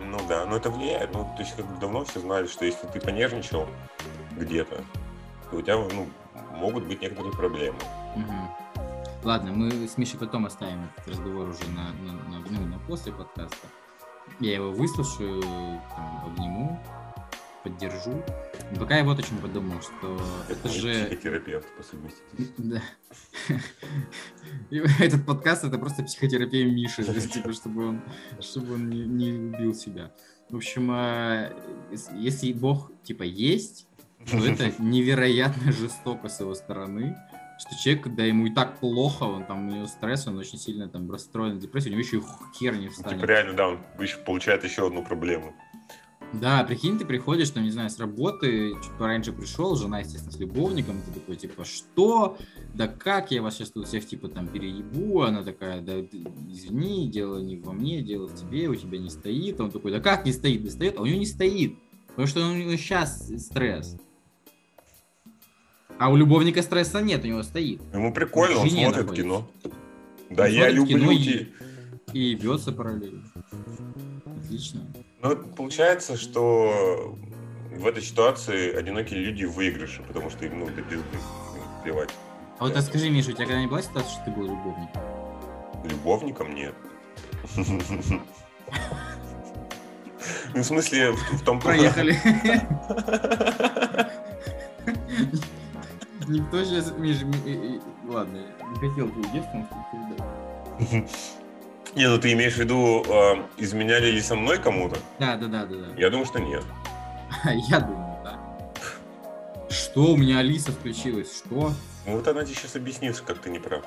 Ну 0.01 0.19
да, 0.29 0.47
но 0.47 0.57
это 0.57 0.71
влияет. 0.71 1.13
Ну, 1.13 1.25
то 1.37 1.43
есть, 1.43 1.57
как 1.57 1.67
бы 1.67 1.81
давно 1.81 2.05
все 2.05 2.21
знали, 2.21 2.47
что 2.47 2.65
если 2.65 2.87
ты 2.87 3.01
понервничал 3.01 3.67
где-то, 4.37 4.85
то 5.51 5.57
у 5.57 5.63
тебя, 5.63 5.77
ну, 5.77 6.09
могут 6.55 6.85
быть 6.87 7.01
некоторые 7.01 7.33
проблемы. 7.33 7.79
Угу. 8.15 8.85
Ладно, 9.25 9.53
мы 9.53 9.89
с 9.89 9.99
Мишей 9.99 10.19
потом 10.19 10.47
оставим 10.47 10.89
этот 10.97 11.09
разговор 11.09 11.49
уже 11.49 11.69
на, 11.71 11.93
на, 12.05 12.13
на, 12.13 12.45
ну, 12.49 12.67
на 12.67 12.79
после 12.87 13.13
подкаста. 13.13 13.67
Я 14.39 14.55
его 14.55 14.71
выслушаю, 14.71 15.43
там, 15.43 16.25
обниму, 16.27 16.81
поддержу. 17.63 18.23
Пока 18.79 18.99
я 18.99 19.05
вот 19.05 19.19
о 19.19 19.23
чем 19.23 19.39
подумал, 19.39 19.81
что 19.81 20.21
это, 20.49 20.59
это 20.59 20.69
же... 20.69 21.07
Психотерапевт 21.07 21.67
по 21.77 21.83
совместительству. 21.83 22.55
Да. 22.59 22.83
Этот 25.01 25.25
подкаст 25.27 25.65
это 25.65 25.79
просто 25.79 26.03
психотерапия 26.03 26.67
Миши, 26.67 27.05
типа, 27.05 27.53
чтобы 27.53 27.89
он, 27.89 28.03
чтобы 28.41 28.75
он 28.75 28.89
не, 28.89 29.07
не 29.07 29.33
убил 29.33 29.75
себя. 29.75 30.13
В 30.51 30.57
общем, 30.57 30.91
а, 30.91 31.53
если 32.15 32.53
Бог 32.53 32.93
типа 33.03 33.23
есть, 33.23 33.87
то 34.31 34.37
это 34.39 34.73
невероятно 34.83 35.73
жестоко 35.73 36.29
с 36.29 36.41
его 36.41 36.55
стороны, 36.55 37.17
что 37.59 37.77
человек, 37.77 38.05
когда 38.05 38.25
ему 38.25 38.47
и 38.47 38.51
так 38.51 38.79
плохо, 38.79 39.25
он 39.25 39.45
там, 39.45 39.69
у 39.69 39.73
него 39.73 39.87
стресс, 39.87 40.27
он 40.27 40.39
очень 40.39 40.59
сильно 40.59 40.89
там 40.89 41.11
расстроен, 41.11 41.59
депрессия, 41.59 41.89
у 41.89 41.93
него 41.93 42.03
еще 42.03 42.19
и 42.19 42.23
хер 42.57 42.77
не 42.77 42.89
встанет. 42.89 43.21
Типа 43.21 43.29
реально, 43.29 43.55
да, 43.55 43.69
он 43.69 43.81
получает 44.25 44.65
еще 44.65 44.87
одну 44.87 45.05
проблему. 45.05 45.55
Да, 46.35 46.63
прикинь, 46.63 46.99
ты 46.99 47.07
приходишь, 47.07 47.51
там, 47.51 47.65
не 47.65 47.71
знаю, 47.71 47.89
с 47.89 47.99
работы, 47.99 48.75
чуть 48.83 48.93
пораньше 48.99 49.33
пришел, 49.33 49.75
жена, 49.77 50.01
естественно, 50.01 50.31
с 50.31 50.39
любовником, 50.39 51.01
ты 51.07 51.19
такой, 51.19 51.37
типа, 51.37 51.65
что? 51.65 52.37
Да 52.75 52.87
как, 52.87 53.31
я 53.31 53.41
вас 53.41 53.55
сейчас 53.55 53.71
тут 53.71 53.89
всех, 53.89 54.07
типа, 54.07 54.29
там, 54.29 54.47
переебу, 54.47 55.23
она 55.23 55.43
такая, 55.43 55.81
да, 55.81 55.99
извини, 55.99 57.09
дело 57.11 57.39
не 57.39 57.57
во 57.57 57.73
мне, 57.73 58.03
дело 58.03 58.29
в 58.29 58.35
тебе, 58.35 58.69
у 58.69 58.75
тебя 58.75 58.99
не 58.99 59.09
стоит, 59.09 59.59
он 59.61 59.71
такой, 59.71 59.91
да 59.91 60.01
как 60.01 60.27
не 60.27 60.33
стоит, 60.33 60.65
да 60.65 60.71
стоит, 60.71 60.99
а 60.99 61.03
у 61.03 61.07
него 61.07 61.19
не 61.19 61.27
стоит, 61.27 61.79
потому 62.09 62.29
что 62.29 62.47
у 62.47 62.55
него 62.55 62.77
сейчас 62.77 63.33
стресс. 63.39 63.97
А 65.99 66.11
у 66.11 66.17
любовника 66.17 66.63
стресса 66.63 67.01
нет, 67.01 67.25
у 67.25 67.27
него 67.27 67.43
стоит. 67.43 67.81
Ему 67.93 68.13
прикольно, 68.13 68.61
он 68.61 68.71
смотрит 68.71 69.07
находится. 69.07 69.15
кино. 69.15 69.51
Да, 70.31 70.45
он 70.45 70.51
я 70.51 70.69
люблю 70.71 70.99
кино 70.99 71.11
и, 71.11 71.49
и 72.13 72.35
бьется 72.35 72.71
параллельно. 72.71 73.25
Отлично. 74.45 74.87
Ну, 75.21 75.37
получается, 75.37 76.17
что 76.17 77.17
в 77.73 77.87
этой 77.87 78.03
ситуации 78.03 78.75
одинокие 78.75 79.19
люди 79.19 79.45
в 79.45 79.53
выигрыше, 79.53 80.03
потому 80.03 80.31
что 80.31 80.47
им, 80.47 80.61
ну, 80.61 80.67
до 80.67 80.83
пизды 80.83 81.05
плевать. 81.83 82.11
А 82.59 82.65
вот 82.65 82.77
а 82.77 82.83
скажи, 82.83 83.11
Миша, 83.11 83.31
у 83.31 83.33
тебя 83.33 83.47
когда-нибудь 83.47 83.71
была 83.71 83.83
ситуация, 83.83 84.11
что 84.11 84.25
ты 84.25 84.31
был 84.31 84.45
любовником? 84.45 85.03
Любовником 85.85 86.55
нет. 86.55 86.75
Ну, 90.55 90.63
в 90.63 90.65
смысле, 90.65 91.13
в 91.13 91.43
том... 91.45 91.61
Проехали. 91.61 92.13
Никто 96.27 96.65
сейчас... 96.65 96.93
Миша, 96.97 97.27
ладно, 98.07 98.39
не 98.71 98.89
хотел 98.89 99.07
бы 99.07 99.23
девственность 99.29 99.71
не, 101.95 102.09
ну 102.09 102.19
ты 102.19 102.33
имеешь 102.33 102.55
в 102.55 102.59
виду, 102.59 103.05
э, 103.07 103.43
изменяли 103.57 104.11
ли 104.11 104.21
со 104.21 104.35
мной 104.35 104.59
кому-то? 104.59 104.99
Да, 105.19 105.37
да, 105.37 105.47
да, 105.47 105.67
да, 105.67 105.77
да. 105.77 106.01
Я 106.01 106.11
думаю, 106.11 106.27
что 106.27 106.39
нет. 106.41 106.65
Я 107.69 107.81
думаю, 107.81 108.17
да. 108.25 108.39
Что 109.71 110.13
у 110.13 110.17
меня 110.17 110.39
Алиса 110.39 110.73
включилась? 110.73 111.39
Что? 111.39 111.73
Ну 112.07 112.17
вот 112.17 112.27
она 112.29 112.45
тебе 112.45 112.55
сейчас 112.55 112.77
объяснит, 112.77 113.19
как 113.21 113.39
ты 113.39 113.51
не 113.51 113.59
прав. 113.59 113.85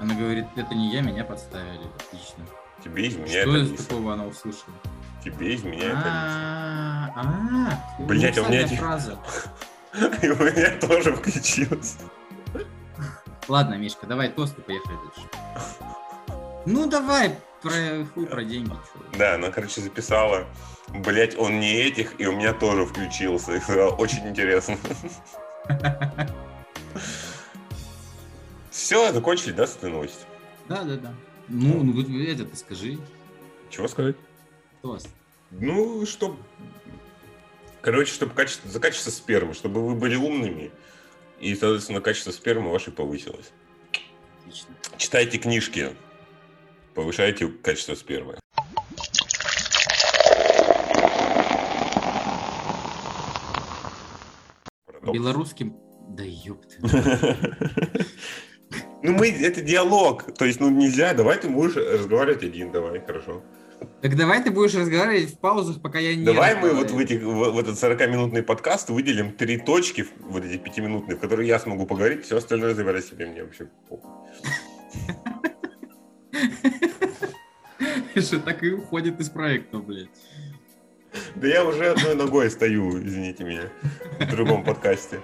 Она 0.00 0.14
говорит, 0.14 0.46
это 0.56 0.74
не 0.74 0.92
я, 0.92 1.02
меня 1.02 1.24
подставили. 1.24 1.86
Отлично. 1.96 2.44
Тебе 2.82 3.08
изменяет 3.08 3.48
Что 3.48 3.56
из 3.58 3.86
такого 3.86 4.14
она 4.14 4.26
услышала? 4.26 4.74
Тебе 5.22 5.54
изменяет 5.54 5.94
Алиса. 5.94 7.12
А, 7.16 7.84
Блять, 7.98 8.38
у 8.38 8.48
меня 8.48 8.66
фраза. 8.66 9.18
И 10.22 10.28
у 10.28 10.36
меня 10.36 10.70
тоже 10.80 11.14
включилась. 11.14 11.98
Ладно, 13.48 13.74
Мишка, 13.74 14.06
давай 14.06 14.28
тосты, 14.30 14.62
поехали 14.62 14.96
дальше. 14.96 15.28
Ну 16.70 16.86
давай, 16.86 17.36
про 17.62 18.04
хуй 18.14 18.26
про 18.26 18.44
деньги. 18.44 18.70
Чё. 18.70 19.18
Да, 19.18 19.34
она, 19.34 19.50
короче, 19.50 19.80
записала. 19.80 20.46
Блять, 20.88 21.36
он 21.36 21.58
не 21.58 21.74
этих, 21.74 22.20
и 22.20 22.26
у 22.26 22.32
меня 22.32 22.52
тоже 22.52 22.86
включился. 22.86 23.56
И 23.56 23.60
сказала, 23.60 23.90
очень 23.96 24.28
интересно. 24.28 24.78
Все, 28.70 29.12
закончили, 29.12 29.50
да, 29.50 29.66
с 29.66 29.76
этой 29.76 29.90
новостью? 29.90 30.26
Да, 30.68 30.84
да, 30.84 30.96
да. 30.96 31.14
Ну, 31.48 31.82
ну 31.82 32.22
это 32.22 32.44
ты 32.44 32.56
скажи. 32.56 32.98
Чего 33.68 33.88
сказать? 33.88 34.14
Тост. 34.80 35.08
Ну, 35.50 36.06
чтоб... 36.06 36.38
Короче, 37.80 38.12
чтобы 38.12 38.32
качество, 38.32 38.70
за 38.70 38.78
качество 38.78 39.10
спермы, 39.10 39.54
чтобы 39.54 39.84
вы 39.84 39.96
были 39.96 40.14
умными, 40.14 40.70
и, 41.40 41.56
соответственно, 41.56 42.00
качество 42.00 42.30
спермы 42.30 42.70
вашей 42.70 42.92
повысилось. 42.92 43.50
Отлично. 44.42 44.68
Читайте 44.98 45.38
книжки, 45.38 45.96
повышаете 47.00 47.48
качество 47.48 47.94
спермы. 47.94 48.36
Белорусским... 55.12 55.76
Да 56.10 56.24
ёпта. 56.24 56.76
Ну, 59.02 59.12
мы, 59.12 59.30
это 59.30 59.62
диалог. 59.62 60.34
То 60.36 60.44
есть, 60.44 60.60
ну, 60.60 60.68
нельзя. 60.68 61.14
Давай 61.14 61.38
ты 61.38 61.48
будешь 61.48 61.74
разговаривать 61.74 62.42
один, 62.42 62.70
давай, 62.70 63.00
хорошо. 63.00 63.42
Так 64.02 64.14
давай 64.14 64.44
ты 64.44 64.50
будешь 64.50 64.74
разговаривать 64.74 65.32
в 65.32 65.38
паузах, 65.38 65.80
пока 65.80 65.98
я 65.98 66.14
не 66.14 66.22
Давай 66.22 66.54
мы 66.54 66.74
вот 66.74 66.90
в, 66.90 66.98
этих, 66.98 67.22
в, 67.22 67.50
в 67.50 67.58
этот 67.58 67.82
40-минутный 67.82 68.42
подкаст 68.42 68.90
выделим 68.90 69.32
три 69.32 69.56
точки, 69.56 70.06
вот 70.20 70.44
эти 70.44 70.58
пятиминутные, 70.58 71.16
в 71.16 71.20
которые 71.20 71.48
я 71.48 71.58
смогу 71.58 71.86
поговорить, 71.86 72.26
все 72.26 72.36
остальное 72.36 72.74
забирай 72.74 73.00
себе, 73.02 73.24
мне 73.24 73.42
вообще 73.42 73.70
похуй. 78.14 78.22
Что 78.22 78.40
так 78.40 78.62
и 78.62 78.72
уходит 78.72 79.20
из 79.20 79.28
проекта, 79.28 79.78
блядь. 79.78 80.08
Да 81.34 81.48
я 81.48 81.64
уже 81.64 81.90
одной 81.90 82.14
ногой 82.14 82.50
стою, 82.50 83.02
извините 83.02 83.44
меня, 83.44 83.68
в 84.20 84.30
другом 84.30 84.62
подкасте. 84.62 85.20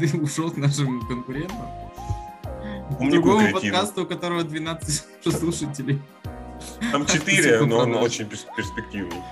Ты 0.00 0.18
ушел 0.20 0.50
к 0.50 0.56
нашим 0.56 1.06
конкурентам? 1.06 1.66
К 2.98 3.10
другому 3.10 3.52
подкасту, 3.52 4.02
у 4.02 4.06
которого 4.06 4.44
12 4.44 5.04
слушателей. 5.38 6.02
Там 6.92 7.06
4, 7.06 7.64
но 7.66 7.78
он 7.78 7.94
очень 7.94 8.26
перспективный. 8.26 9.22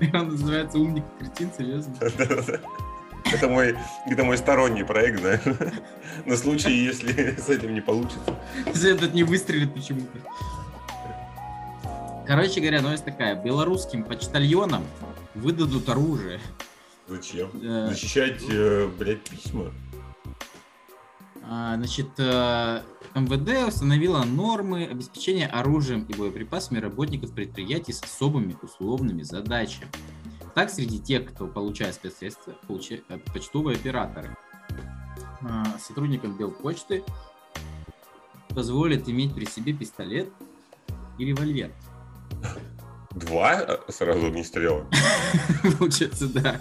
И 0.00 0.16
он 0.16 0.28
называется 0.28 0.78
«Умник 0.78 1.04
и 1.20 1.24
кретин», 1.24 1.50
серьезно? 1.56 1.94
Это 3.32 3.48
мой, 3.48 3.76
это 4.06 4.24
мой 4.24 4.36
сторонний 4.36 4.84
проект, 4.84 5.20
знаешь. 5.20 5.40
На 6.26 6.36
случай, 6.36 6.72
если 6.72 7.34
с 7.36 7.48
этим 7.48 7.74
не 7.74 7.80
получится. 7.80 8.38
Если 8.66 8.92
этот 8.92 9.14
не 9.14 9.24
выстрелит 9.24 9.72
почему-то. 9.74 10.18
Короче 12.26 12.60
говоря, 12.60 12.82
новость 12.82 13.04
такая. 13.04 13.34
Белорусским 13.34 14.04
почтальонам 14.04 14.84
выдадут 15.34 15.88
оружие. 15.88 16.40
Зачем? 17.08 17.50
Э, 17.62 17.88
Защищать, 17.88 18.42
э, 18.48 18.88
блядь, 18.98 19.22
письма? 19.22 19.72
А, 21.44 21.76
значит, 21.76 22.08
э, 22.18 22.82
МВД 23.14 23.68
установила 23.68 24.22
нормы 24.24 24.84
обеспечения 24.84 25.46
оружием 25.46 26.04
и 26.08 26.14
боеприпасами 26.14 26.78
работников 26.78 27.32
предприятий 27.32 27.92
с 27.92 28.02
особыми 28.02 28.56
условными 28.62 29.22
задачами. 29.22 29.88
Так, 30.54 30.70
среди 30.70 30.98
тех, 30.98 31.32
кто 31.32 31.46
получает 31.46 31.94
спецсредства, 31.94 32.54
получают 32.66 33.04
э, 33.08 33.18
почтовые 33.32 33.76
операторы. 33.76 34.36
А, 35.42 35.64
сотрудникам 35.78 36.36
Белпочты 36.36 37.02
позволят 38.50 39.08
иметь 39.08 39.34
при 39.34 39.46
себе 39.46 39.72
пистолет 39.72 40.28
и 41.18 41.24
револьвер. 41.24 41.72
Два 43.12 43.62
э, 43.62 43.78
сразу 43.88 44.28
не 44.28 44.44
стрела? 44.44 44.86
Получается, 45.78 46.28
да. 46.28 46.60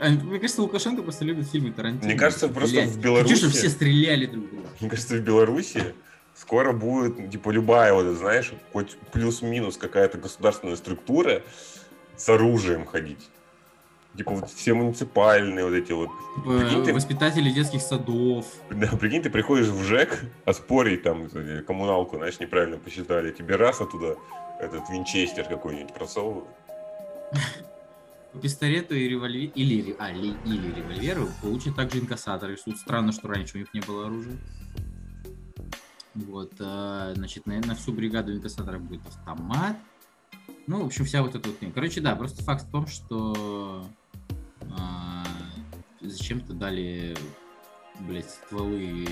А, 0.00 0.08
мне 0.10 0.40
кажется, 0.40 0.62
Лукашенко 0.62 1.02
просто 1.02 1.24
любит 1.24 1.48
фильмы 1.48 1.72
Тарантино. 1.72 2.04
Мне 2.04 2.18
кажется, 2.18 2.48
просто 2.48 2.82
в 2.82 2.98
Беларуси... 2.98 3.34
Хочу, 3.34 3.50
все 3.50 3.68
стреляли 3.68 4.26
друг 4.26 4.50
друга. 4.50 4.68
Мне 4.80 4.90
кажется, 4.90 5.16
в 5.16 5.20
Беларуси 5.20 5.94
скоро 6.34 6.72
будет, 6.72 7.30
типа, 7.30 7.50
любая, 7.50 7.92
вот, 7.92 8.16
знаешь, 8.16 8.52
хоть 8.72 8.96
плюс-минус 9.12 9.76
какая-то 9.76 10.18
государственная 10.18 10.76
структура, 10.76 11.42
с 12.18 12.28
оружием 12.28 12.84
ходить. 12.84 13.30
Типа 14.16 14.32
вот 14.32 14.50
все 14.50 14.74
муниципальные 14.74 15.64
вот 15.64 15.74
эти 15.74 15.92
вот. 15.92 16.10
Типа, 16.36 16.58
прикинь, 16.58 16.84
ты... 16.84 16.92
Воспитатели 16.92 17.50
детских 17.50 17.80
садов. 17.80 18.46
Да, 18.70 18.88
прикинь, 18.88 19.22
ты 19.22 19.30
приходишь 19.30 19.68
в 19.68 19.84
ЖЭК, 19.84 20.24
оспорить 20.44 21.04
там 21.04 21.28
коммуналку, 21.66 22.16
знаешь, 22.16 22.40
неправильно 22.40 22.78
посчитали. 22.78 23.30
Тебе 23.30 23.56
раз 23.56 23.80
оттуда 23.80 24.16
этот 24.58 24.90
винчестер 24.90 25.44
какой-нибудь 25.44 25.94
просовывают. 25.94 26.48
По 28.32 28.40
пистолету 28.40 28.94
и 28.94 29.08
револьвер, 29.08 29.50
или, 29.54 29.96
а, 29.98 30.10
или, 30.10 30.34
или 30.44 30.74
револьверу 30.74 31.28
получат 31.40 31.76
также 31.76 32.00
инкассаторы. 32.00 32.56
Тут 32.56 32.76
странно, 32.76 33.12
что 33.12 33.28
раньше 33.28 33.56
у 33.56 33.60
них 33.60 33.72
не 33.72 33.80
было 33.80 34.06
оружия. 34.06 34.36
Вот, 36.14 36.52
а, 36.58 37.12
значит, 37.14 37.46
на, 37.46 37.60
на 37.60 37.74
всю 37.74 37.92
бригаду 37.92 38.34
инкассаторов 38.34 38.82
будет 38.82 39.06
автомат, 39.06 39.76
ну, 40.68 40.82
в 40.82 40.86
общем, 40.86 41.06
вся 41.06 41.22
вот 41.22 41.34
эта 41.34 41.48
вот... 41.48 41.58
Короче, 41.74 42.02
да, 42.02 42.14
просто 42.14 42.42
факт 42.42 42.66
в 42.66 42.70
том, 42.70 42.86
что 42.86 43.86
а, 44.78 45.24
зачем-то 46.02 46.52
дали, 46.52 47.16
блядь, 48.00 48.28
стволы 48.28 49.08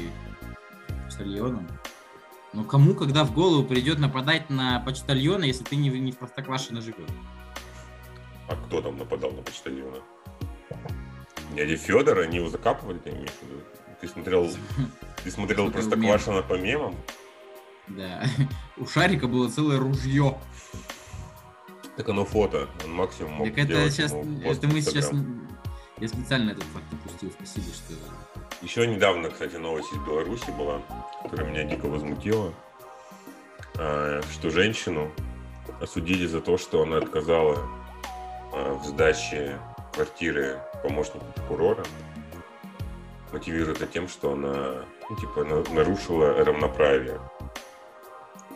почтальонам. 1.07 1.67
Ну, 2.53 2.63
кому, 2.65 2.95
когда 2.95 3.25
в 3.25 3.33
голову 3.33 3.67
придет 3.67 3.99
нападать 3.99 4.51
на 4.51 4.81
почтальона, 4.81 5.45
если 5.45 5.65
ты 5.65 5.77
не, 5.77 5.89
не 5.89 6.13
в 6.13 6.19
Простоквашино 6.19 6.83
живешь? 6.83 7.09
А 8.49 8.57
кто 8.57 8.83
там 8.83 8.99
нападал 8.99 9.33
на 9.33 9.41
почтальона? 9.41 9.99
Дядя 11.55 11.77
Федор, 11.79 12.19
они 12.19 12.37
его 12.37 12.51
закапывали, 12.51 12.99
ты 12.99 13.11
имеешь 13.11 13.31
в 13.31 13.43
виду? 13.43 13.63
Ты 14.03 14.09
смотрел, 14.09 14.51
ты 15.25 15.31
смотрел 15.31 15.71
Простоквашино 15.71 16.43
по 16.43 16.59
мемам? 16.59 16.95
Да. 17.89 18.25
У 18.77 18.87
Шарика 18.87 19.27
было 19.27 19.49
целое 19.49 19.79
ружье. 19.79 20.39
Так 21.97 22.09
оно 22.09 22.25
фото, 22.25 22.69
он 22.85 22.93
максимум 22.93 23.33
мог 23.33 23.49
Так 23.49 23.59
это 23.59 23.91
сейчас, 23.91 24.13
это 24.13 24.69
мы 24.69 24.83
сейчас, 24.83 25.11
я 25.99 26.09
специально 26.09 26.51
этот 26.51 26.65
факт 26.65 26.85
упустил, 26.93 27.31
спасибо, 27.31 27.67
что... 27.73 27.95
Еще 28.63 28.87
недавно, 28.87 29.31
кстати, 29.31 29.57
новость 29.57 29.93
из 29.93 29.99
Беларуси 30.07 30.51
была, 30.59 30.83
которая 31.23 31.51
меня 31.51 31.65
дико 31.65 31.87
возмутила. 31.87 32.53
а, 33.79 34.21
что 34.33 34.51
женщину 34.51 35.11
осудили 35.81 36.27
за 36.27 36.41
то, 36.41 36.59
что 36.59 36.83
она 36.83 36.99
отказала 36.99 37.59
а, 38.53 38.75
в 38.75 38.85
сдаче 38.85 39.59
квартиры 39.93 40.61
помощнику 40.83 41.25
прокурора. 41.35 41.85
Мотивирует 43.33 43.79
это 43.79 43.87
тем, 43.87 44.09
что 44.09 44.33
она 44.33 44.85
ну, 45.11 45.17
типа, 45.17 45.45
нарушила 45.73 46.45
равноправие 46.45 47.21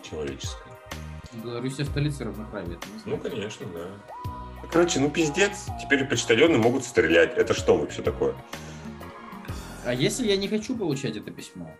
человеческое. 0.03 0.70
Беларусь 1.33 1.75
столица 1.75 2.25
равноправия. 2.25 2.77
Ну, 3.05 3.17
конечно, 3.17 3.65
да. 3.73 3.87
Короче, 4.71 4.99
ну 4.99 5.09
пиздец. 5.09 5.67
Теперь 5.81 6.05
почтальоны 6.05 6.57
могут 6.57 6.83
стрелять. 6.83 7.37
Это 7.37 7.53
что 7.53 7.77
вообще 7.77 8.01
такое? 8.01 8.35
А 9.85 9.93
если 9.93 10.27
я 10.27 10.37
не 10.37 10.47
хочу 10.47 10.77
получать 10.77 11.17
это 11.17 11.31
письмо? 11.31 11.71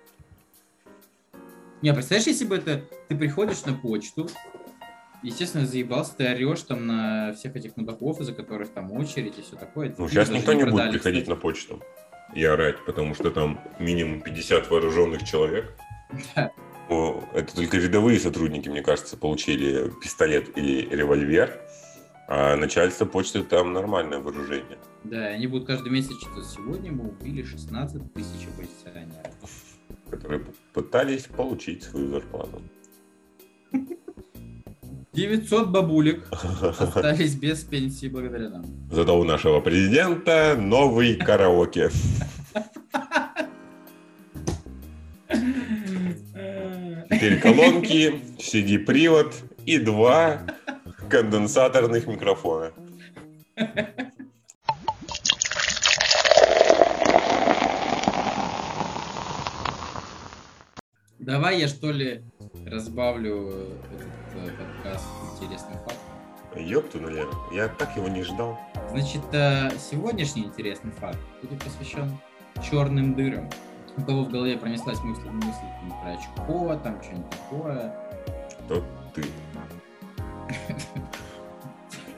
Не, 1.81 1.93
представляешь, 1.93 2.27
если 2.27 2.46
бы 2.46 2.58
это 2.58 2.84
ты 3.08 3.15
приходишь 3.15 3.63
на 3.65 3.74
почту, 3.74 4.29
естественно, 5.24 5.65
заебался, 5.65 6.15
ты 6.15 6.27
орешь 6.27 6.62
там 6.62 6.86
на 6.88 7.34
всех 7.34 7.55
этих 7.55 7.77
мудаков, 7.77 8.20
из-за 8.20 8.34
которых 8.34 8.70
там 8.70 8.91
очередь 8.91 9.38
и 9.38 9.41
все 9.41 9.55
такое. 9.55 9.93
Ну, 9.98 10.08
сейчас 10.08 10.29
никто 10.29 10.53
не 10.53 10.65
будет 10.65 10.91
приходить 10.91 11.27
на 11.27 11.36
почту 11.36 11.81
и 12.34 12.43
орать, 12.43 12.84
потому 12.86 13.13
что 13.15 13.31
там 13.31 13.60
минимум 13.79 14.22
50 14.22 14.70
вооруженных 14.70 15.24
человек. 15.24 15.75
Да. 16.36 16.51
Это 17.33 17.55
только 17.55 17.77
рядовые 17.77 18.19
сотрудники, 18.19 18.67
мне 18.67 18.81
кажется, 18.81 19.15
получили 19.15 19.89
пистолет 20.01 20.57
или 20.57 20.93
револьвер, 20.93 21.62
а 22.27 22.57
начальство 22.57 23.05
почты 23.05 23.43
там 23.43 23.71
нормальное 23.71 24.19
вооружение. 24.19 24.77
Да, 25.05 25.27
они 25.27 25.48
будут 25.48 25.67
каждый 25.67 25.91
месяц 25.91 26.12
что-то. 26.19 26.43
Сегодня 26.43 26.91
мы 26.91 27.10
убили 27.10 27.43
16 27.43 28.13
тысяч 28.13 28.48
оппозиционеров. 28.48 29.33
Которые 30.10 30.45
пытались 30.74 31.24
получить 31.24 31.83
свою 31.83 32.10
зарплату. 32.10 32.62
900 35.13 35.69
бабулек 35.69 36.27
остались 36.79 37.36
без 37.36 37.63
пенсии 37.63 38.07
благодаря 38.07 38.50
нам. 38.50 38.65
Зато 38.91 39.17
у 39.17 39.24
нашего 39.24 39.62
президента 39.62 40.57
новый 40.57 41.15
караоке. 41.15 41.89
Теперь 47.21 47.39
колонки, 47.39 48.19
CD-привод 48.39 49.35
и 49.67 49.77
два 49.77 50.41
конденсаторных 51.07 52.07
микрофона. 52.07 52.73
Давай 61.19 61.59
я 61.59 61.67
что 61.67 61.91
ли 61.91 62.23
разбавлю 62.65 63.49
этот 63.49 64.07
э, 64.33 64.51
подкаст 64.57 65.05
интересным 65.35 65.77
фактом. 65.77 66.65
Ёпту, 66.65 66.99
наверное. 66.99 67.35
Я 67.53 67.67
так 67.67 67.95
его 67.95 68.07
не 68.07 68.23
ждал. 68.23 68.59
Значит, 68.89 69.21
э, 69.31 69.69
сегодняшний 69.77 70.45
интересный 70.45 70.91
факт 70.93 71.19
будет 71.43 71.63
посвящен 71.63 72.17
черным 72.67 73.13
дырам. 73.13 73.47
У 73.98 74.01
кого 74.03 74.24
в 74.24 74.29
голове 74.29 74.57
пронеслась 74.57 75.00
мысль, 75.01 75.29
мысль 75.29 75.65
про 76.01 76.12
очко, 76.12 76.75
там 76.83 77.01
что-нибудь 77.01 77.29
такое. 77.29 77.95
То 78.67 78.83
ты. 79.13 79.24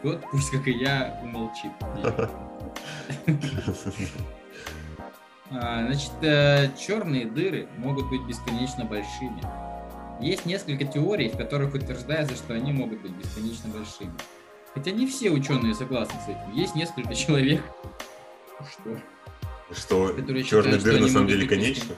Вот 0.03 0.21
пусть, 0.31 0.51
как 0.51 0.67
и 0.67 0.71
я, 0.71 1.19
умолчит. 1.23 1.71
А, 5.55 5.85
значит, 5.85 6.11
э, 6.23 6.71
черные 6.75 7.25
дыры 7.25 7.67
могут 7.77 8.09
быть 8.09 8.25
бесконечно 8.25 8.85
большими. 8.85 9.39
Есть 10.19 10.47
несколько 10.47 10.83
теорий, 10.85 11.29
в 11.29 11.37
которых 11.37 11.75
утверждается, 11.75 12.35
что 12.35 12.55
они 12.55 12.71
могут 12.73 13.01
быть 13.01 13.11
бесконечно 13.11 13.69
большими. 13.69 14.13
Хотя 14.73 14.89
не 14.89 15.05
все 15.05 15.29
ученые 15.29 15.75
согласны 15.75 16.19
с 16.21 16.29
этим. 16.29 16.51
Есть 16.53 16.73
несколько 16.75 17.13
человек. 17.15 17.63
Что? 18.71 18.97
Что 19.75 20.13
черные 20.43 20.77
дыры 20.77 20.99
на 20.99 21.07
самом 21.07 21.27
деле 21.27 21.47
конечны? 21.47 21.95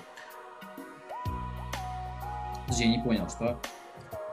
Я 2.69 2.87
не 2.87 3.01
понял, 3.03 3.29
что? 3.29 3.59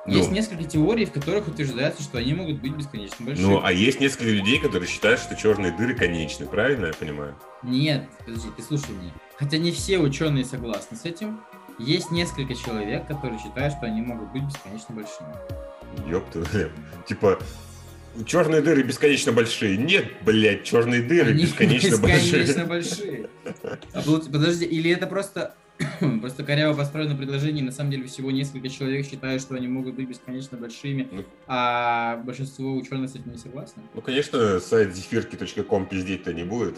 Ну. 0.05 0.15
Есть 0.15 0.33
несколько 0.33 0.65
теорий, 0.65 1.05
в 1.05 1.13
которых 1.13 1.47
утверждается, 1.47 2.03
что 2.03 2.19
они 2.19 2.35
могут 2.35 2.61
быть 2.61 2.75
бесконечно 2.75 3.25
большими. 3.25 3.47
Ну, 3.47 3.61
а 3.63 3.71
есть 3.71 4.01
несколько 4.01 4.31
людей, 4.31 4.59
которые 4.59 4.89
считают, 4.89 5.21
что 5.21 5.37
черные 5.37 5.71
дыры 5.71 5.95
конечны, 5.95 6.47
правильно 6.47 6.87
я 6.87 6.93
понимаю? 6.93 7.37
Нет, 7.63 8.09
подожди, 8.19 8.49
ты 8.57 8.63
слушай 8.63 8.91
меня. 8.91 9.13
Хотя 9.37 9.59
не 9.59 9.71
все 9.71 9.99
ученые 9.99 10.45
согласны 10.45 10.97
с 10.97 11.05
этим, 11.05 11.41
есть 11.79 12.11
несколько 12.11 12.55
человек, 12.57 13.07
которые 13.07 13.39
считают, 13.39 13.75
что 13.75 13.87
они 13.87 14.03
могут 14.03 14.33
быть 14.33 14.43
бесконечно 14.43 14.93
большими. 14.93 16.11
Ёпта, 16.11 16.45
типа, 17.07 17.39
черные 18.27 18.63
дыры 18.63 18.83
бесконечно 18.83 19.33
большие. 19.33 19.77
Нет, 19.77 20.07
блядь, 20.25 20.65
черные 20.65 21.03
дыры 21.03 21.31
они 21.31 21.45
бесконечно, 21.45 21.97
бесконечно 21.97 22.65
большие. 22.67 23.29
большие. 23.45 23.83
А, 23.93 24.03
подожди, 24.03 24.65
или 24.65 24.91
это 24.91 25.07
просто 25.07 25.55
Просто 26.21 26.45
коряво 26.45 26.77
построено 26.77 27.17
предложение, 27.17 27.65
на 27.65 27.73
самом 27.73 27.91
деле 27.91 28.05
всего 28.07 28.31
несколько 28.31 28.69
человек 28.69 29.07
считают, 29.07 29.43
что 29.43 29.55
они 29.55 29.69
могут 29.69 29.95
быть 29.95 30.09
бесконечно 30.09 30.57
большими, 30.57 31.09
ну, 31.11 31.25
а 31.47 32.19
большинство 32.25 32.75
ученых 32.75 33.11
с 33.11 33.15
этим 33.15 33.33
не 33.33 33.39
согласны. 33.39 33.83
Ну, 33.95 34.01
конечно, 34.01 34.61
сайт 34.61 34.95
зефирки.ком 34.95 35.87
пиздеть-то 35.87 36.33
не 36.33 36.45
будет. 36.45 36.77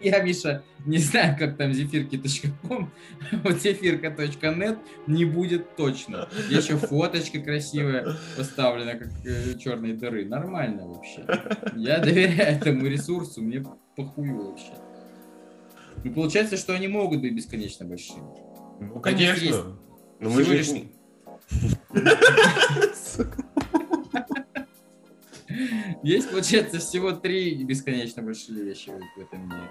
Я, 0.00 0.22
Миша, 0.22 0.62
не 0.86 0.98
знаю, 0.98 1.36
как 1.38 1.56
там 1.56 1.74
зефирки.ком, 1.74 2.90
вот 3.44 3.60
зефирка.нет 3.60 4.78
не 5.06 5.24
будет 5.26 5.76
точно. 5.76 6.28
Еще 6.48 6.76
фоточка 6.76 7.40
красивая 7.40 8.16
поставлена, 8.36 8.94
как 8.94 9.08
э, 9.26 9.58
черные 9.58 9.94
дыры. 9.94 10.24
Нормально 10.24 10.86
вообще. 10.86 11.26
Я 11.76 11.98
доверяю 11.98 12.56
этому 12.56 12.86
ресурсу, 12.86 13.42
мне 13.42 13.64
похую 13.94 14.50
вообще. 14.50 14.72
Ну, 16.02 16.12
получается, 16.12 16.56
что 16.56 16.74
они 16.74 16.88
могут 16.88 17.20
быть 17.20 17.34
бесконечно 17.34 17.84
большими. 17.84 18.24
Ну, 18.80 19.00
конечно. 19.00 19.76
Но 20.18 20.30
мы 20.30 20.44
же... 20.44 20.56
Лишь... 20.56 20.68
Есть, 26.02 26.30
получается, 26.30 26.78
всего 26.78 27.12
три 27.12 27.62
бесконечно 27.64 28.22
большие 28.22 28.64
вещи 28.64 28.90
в 29.16 29.20
этом 29.20 29.48
мире. 29.48 29.68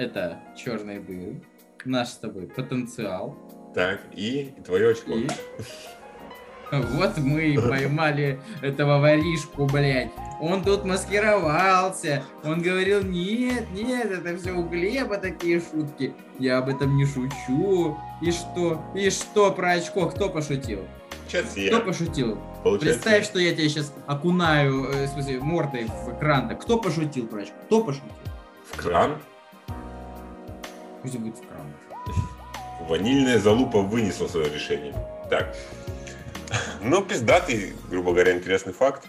Это 0.00 0.40
черные 0.56 0.98
дыры, 0.98 1.42
наш 1.84 2.08
с 2.08 2.16
тобой 2.16 2.46
потенциал. 2.46 3.36
Так, 3.74 4.00
и 4.14 4.54
твое 4.64 4.92
очко. 4.92 5.12
И... 5.12 5.28
Вот 6.72 7.18
мы 7.18 7.48
и 7.48 7.58
поймали 7.68 8.40
этого 8.62 8.98
воришку, 8.98 9.66
блядь. 9.66 10.08
Он 10.40 10.64
тут 10.64 10.86
маскировался. 10.86 12.24
Он 12.42 12.62
говорил, 12.62 13.02
нет, 13.02 13.70
нет, 13.72 14.10
это 14.10 14.38
все 14.38 14.52
у 14.52 14.66
Глеба 14.66 15.18
такие 15.18 15.60
шутки. 15.60 16.14
Я 16.38 16.60
об 16.60 16.70
этом 16.70 16.96
не 16.96 17.04
шучу. 17.04 17.98
И 18.22 18.30
что? 18.30 18.82
И 18.94 19.10
что 19.10 19.52
про 19.52 19.72
очко? 19.72 20.08
Кто 20.08 20.30
пошутил? 20.30 20.80
Сейчас 21.28 21.54
я. 21.58 21.76
Кто 21.76 21.84
пошутил? 21.84 22.38
Получается. 22.64 23.02
Представь, 23.02 23.26
что 23.26 23.38
я 23.38 23.54
тебя 23.54 23.68
сейчас 23.68 23.92
окунаю, 24.06 24.84
э, 24.84 25.04
в 25.04 25.08
смысле, 25.10 25.40
мордой 25.40 25.84
в 25.84 26.18
кран. 26.18 26.50
-то. 26.50 26.56
Кто 26.56 26.78
пошутил 26.78 27.26
про 27.26 27.42
очко? 27.42 27.54
Кто 27.66 27.84
пошутил? 27.84 28.08
В 28.64 28.76
кран? 28.78 29.18
Пусть 31.02 31.16
будет 31.16 31.36
кран. 31.36 31.72
Ванильная 32.88 33.38
залупа 33.38 33.82
вынесла 33.82 34.26
свое 34.26 34.52
решение. 34.52 34.94
Так, 35.28 35.56
ну, 36.82 37.02
пиздатый, 37.02 37.74
грубо 37.88 38.12
говоря, 38.12 38.36
интересный 38.36 38.72
факт. 38.72 39.06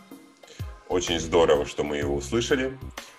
Очень 0.90 1.20
здорово, 1.20 1.66
что 1.66 1.84
мы 1.84 1.98
его 1.98 2.16
услышали. 2.16 2.78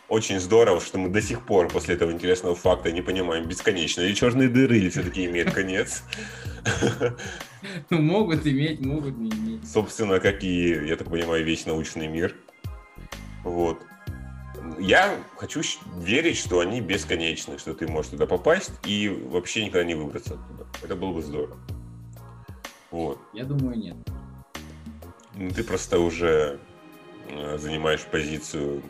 Очень 0.09 0.41
здорово, 0.41 0.81
что 0.81 0.99
мы 0.99 1.09
до 1.09 1.23
сих 1.23 1.47
пор 1.47 1.69
после 1.69 1.95
этого 1.95 2.13
интересного 2.13 2.55
факта 2.55 2.93
не 2.93 3.01
понимаем, 3.01 3.49
бесконечно 3.49 4.03
ли 4.03 4.15
черные 4.15 4.49
дыры, 4.49 4.77
или 4.77 4.91
все-таки 4.91 5.25
имеют 5.25 5.53
конец. 5.53 6.03
Ну, 7.89 8.01
могут 8.01 8.47
иметь, 8.47 8.81
могут 8.81 9.17
не 9.17 9.31
иметь. 9.31 9.71
Собственно, 9.71 10.21
как 10.21 10.45
и, 10.45 10.87
я 10.87 10.97
так 10.97 11.09
понимаю, 11.09 11.45
весь 11.45 11.65
научный 11.65 12.09
мир. 12.09 12.35
Вот. 13.43 13.81
Я 14.79 15.19
хочу 15.37 15.63
верить, 15.97 16.37
что 16.37 16.61
они 16.61 16.81
бесконечны, 16.81 17.59
что 17.59 17.75
ты 17.75 17.87
можешь 17.89 18.13
туда 18.13 18.27
попасть 18.27 18.73
и 18.87 19.09
вообще 19.09 19.65
никогда 19.65 19.85
не 19.85 19.95
выбраться 19.95 20.35
оттуда. 20.35 20.67
Это 20.83 20.97
было 20.97 21.13
бы 21.13 21.23
здорово. 21.23 21.57
Вот. 22.91 23.19
Я 23.33 23.45
думаю, 23.45 23.77
нет. 23.77 23.97
Ну, 25.35 25.51
ты 25.51 25.65
просто 25.65 25.99
уже 25.99 26.61
э, 27.29 27.59
занимаешь 27.59 28.05
позицию 28.05 28.83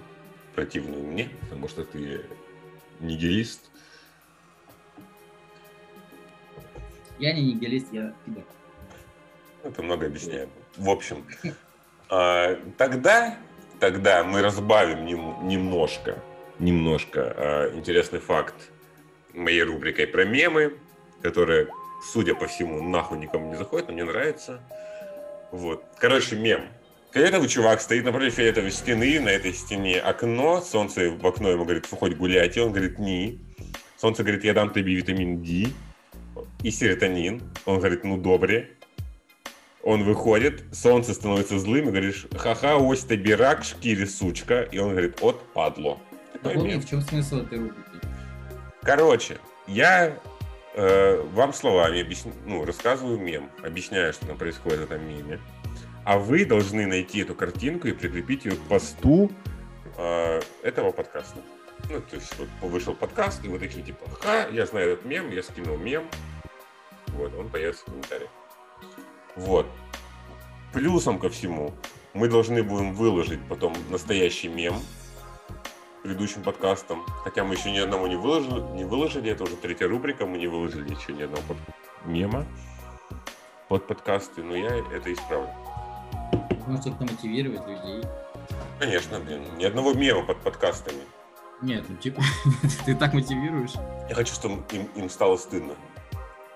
противную 0.54 1.04
мне, 1.04 1.30
потому 1.42 1.68
что 1.68 1.85
ты 1.85 2.26
нигилист. 3.00 3.70
Я 7.18 7.32
не 7.32 7.54
нигилист, 7.54 7.92
я 7.92 8.14
пидор. 8.26 8.44
Это 9.62 9.82
много 9.82 10.06
объясняет. 10.06 10.48
В 10.76 10.90
общем, 10.90 11.24
а, 12.08 12.56
тогда, 12.76 13.38
тогда 13.83 14.23
мы 14.23 14.42
разбавим 14.42 15.05
немножко, 15.05 16.23
немножко 16.61 17.35
а, 17.37 17.75
интересный 17.75 18.21
факт 18.21 18.55
моей 19.35 19.64
рубрикой 19.64 20.07
про 20.07 20.25
мемы, 20.25 20.75
которая 21.21 21.66
судя 22.12 22.37
по 22.37 22.47
всему, 22.47 22.81
нахуй 22.81 23.18
никому 23.18 23.51
не 23.51 23.57
заходит, 23.57 23.88
но 23.88 23.95
мне 23.95 24.05
нравится. 24.05 24.61
Вот. 25.51 25.85
Короче, 25.99 26.37
мем. 26.37 26.61
Фиолетовый 27.12 27.49
чувак 27.49 27.81
стоит 27.81 28.05
напротив 28.05 28.35
фиолетовой 28.35 28.71
стены, 28.71 29.18
на 29.18 29.31
этой 29.31 29.53
стене 29.53 29.99
окно, 29.99 30.61
солнце 30.61 31.11
в 31.11 31.27
окно 31.27 31.51
ему 31.51 31.64
говорит, 31.64 31.90
выходь 31.90 32.16
гулять, 32.16 32.57
и 32.57 32.61
он 32.61 32.71
говорит, 32.71 33.01
не. 33.01 33.40
Солнце 34.01 34.23
говорит, 34.23 34.45
я 34.45 34.55
дам 34.55 34.71
тебе 34.71 34.95
витамин 34.95 35.42
D 35.42 35.71
и 36.62 36.71
серотонин. 36.71 37.42
Он 37.66 37.79
говорит, 37.79 38.05
ну 38.05 38.16
добре. 38.16 38.77
Он 39.83 40.05
выходит, 40.05 40.62
солнце 40.73 41.12
становится 41.12 41.59
злым, 41.59 41.88
и 41.88 41.90
говоришь, 41.90 42.27
ха-ха, 42.37 42.77
ось 42.77 43.05
тебе 43.05 43.35
рак, 43.35 43.64
шкири, 43.64 44.05
сучка. 44.05 44.62
И 44.62 44.79
он 44.79 44.90
говорит, 44.90 45.21
от 45.23 45.40
падло. 45.53 45.99
Такой 46.42 46.62
мем. 46.68 46.81
в 46.81 46.88
чем 46.88 47.01
смысл 47.01 47.38
этой 47.38 47.59
рубрики? 47.59 47.79
Короче, 48.83 49.38
я 49.66 50.16
э, 50.75 51.23
вам 51.35 51.53
словами 51.53 52.01
объясня- 52.01 52.33
ну, 52.47 52.64
рассказываю 52.64 53.18
мем, 53.18 53.51
объясняю, 53.64 54.12
что 54.12 54.27
там 54.27 54.37
происходит 54.37 54.81
в 54.81 54.83
этом 54.85 55.07
меме. 55.09 55.40
А 56.05 56.18
вы 56.18 56.45
должны 56.45 56.87
найти 56.87 57.21
эту 57.21 57.35
картинку 57.35 57.88
и 57.88 57.92
прикрепить 57.92 58.45
ее 58.45 58.53
к 58.57 58.61
посту 58.62 59.31
э, 59.97 60.40
этого 60.62 60.92
подкаста. 60.92 61.38
Ну, 61.90 62.01
то 62.01 62.16
есть 62.16 62.35
вот 62.38 62.49
вышел 62.71 62.95
подкаст, 62.95 63.45
и 63.45 63.49
вы 63.49 63.59
такие 63.59 63.85
типа, 63.85 64.09
ха, 64.21 64.47
я 64.49 64.66
знаю 64.66 64.92
этот 64.92 65.05
мем, 65.05 65.31
я 65.31 65.42
скинул 65.42 65.77
мем. 65.77 66.05
Вот, 67.09 67.35
он 67.35 67.49
появится 67.49 67.83
в 67.83 67.87
комментариях. 67.87 68.31
Вот. 69.37 69.66
Плюсом 70.73 71.18
ко 71.18 71.29
всему, 71.29 71.73
мы 72.14 72.29
должны 72.29 72.62
будем 72.62 72.95
выложить 72.95 73.40
потом 73.49 73.75
настоящий 73.90 74.49
мем 74.49 74.75
предыдущим 76.03 76.42
подкастом. 76.42 77.05
Хотя 77.25 77.45
мы 77.45 77.55
еще 77.55 77.71
ни 77.71 77.79
одного 77.79 78.09
не 78.09 78.16
выложили, 78.16 78.61
не 78.75 78.85
выложили, 78.85 79.31
это 79.31 79.45
уже 79.45 79.57
третья 79.57 79.88
рубрика, 79.88 80.27
мы 80.27 80.38
не 80.38 80.47
выложили 80.47 80.95
еще 80.95 81.12
ни 81.12 81.23
одного 81.23 81.42
под- 81.49 82.07
мема 82.07 82.45
под 83.68 83.87
подкасты, 83.87 84.42
но 84.42 84.55
я 84.57 84.68
это 84.77 85.12
исправлю. 85.12 85.49
Может 86.66 86.85
как-то 86.85 87.05
мотивировать 87.05 87.66
людей. 87.66 88.03
Конечно, 88.79 89.21
блин, 89.21 89.42
ни 89.57 89.64
одного 89.64 89.95
мема 89.95 90.23
под 90.25 90.38
подкастами. 90.42 91.03
Нет, 91.62 91.85
ну 91.88 91.97
типа, 91.97 92.21
ты 92.85 92.95
так 92.95 93.14
мотивируешь. 93.14 93.73
Я 94.09 94.14
хочу, 94.14 94.35
чтобы 94.35 94.62
им, 94.73 94.88
им 94.97 95.09
стало 95.09 95.37
стыдно. 95.37 95.75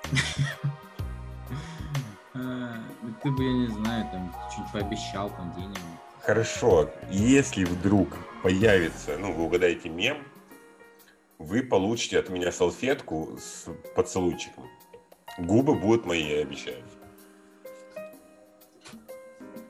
Ты 3.26 3.32
бы, 3.32 3.42
я 3.42 3.52
не 3.54 3.66
знаю, 3.66 4.08
там, 4.12 4.32
чуть 4.54 4.72
пообещал 4.72 5.28
там 5.30 5.52
денег. 5.56 5.76
Хорошо, 6.22 6.88
если 7.10 7.64
вдруг 7.64 8.16
появится, 8.44 9.18
ну, 9.18 9.32
вы 9.32 9.46
угадаете 9.46 9.88
мем, 9.88 10.18
вы 11.38 11.64
получите 11.64 12.20
от 12.20 12.28
меня 12.28 12.52
салфетку 12.52 13.36
с 13.36 13.66
поцелуйчиком. 13.96 14.70
Губы 15.38 15.74
будут 15.74 16.06
мои, 16.06 16.22
я 16.22 16.42
обещаю. 16.42 16.84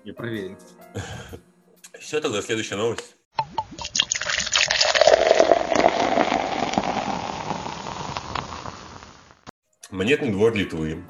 Я 0.04 0.12
проверю. 0.12 0.58
Все, 1.98 2.20
тогда 2.20 2.42
следующая 2.42 2.76
новость. 2.76 3.16
Монетный 9.90 10.30
двор 10.30 10.54
Литвы 10.54 11.02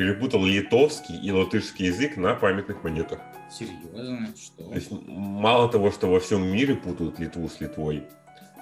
перепутал 0.00 0.46
литовский 0.46 1.20
и 1.22 1.30
латышский 1.30 1.88
язык 1.88 2.16
на 2.16 2.34
памятных 2.34 2.82
монетах. 2.82 3.20
Серьезно? 3.52 4.32
Что? 4.34 4.64
То 4.70 4.74
есть 4.74 4.88
мало 4.90 5.70
того, 5.70 5.90
что 5.90 6.06
во 6.06 6.20
всем 6.20 6.50
мире 6.50 6.74
путают 6.74 7.18
Литву 7.18 7.50
с 7.50 7.60
Литвой, 7.60 8.04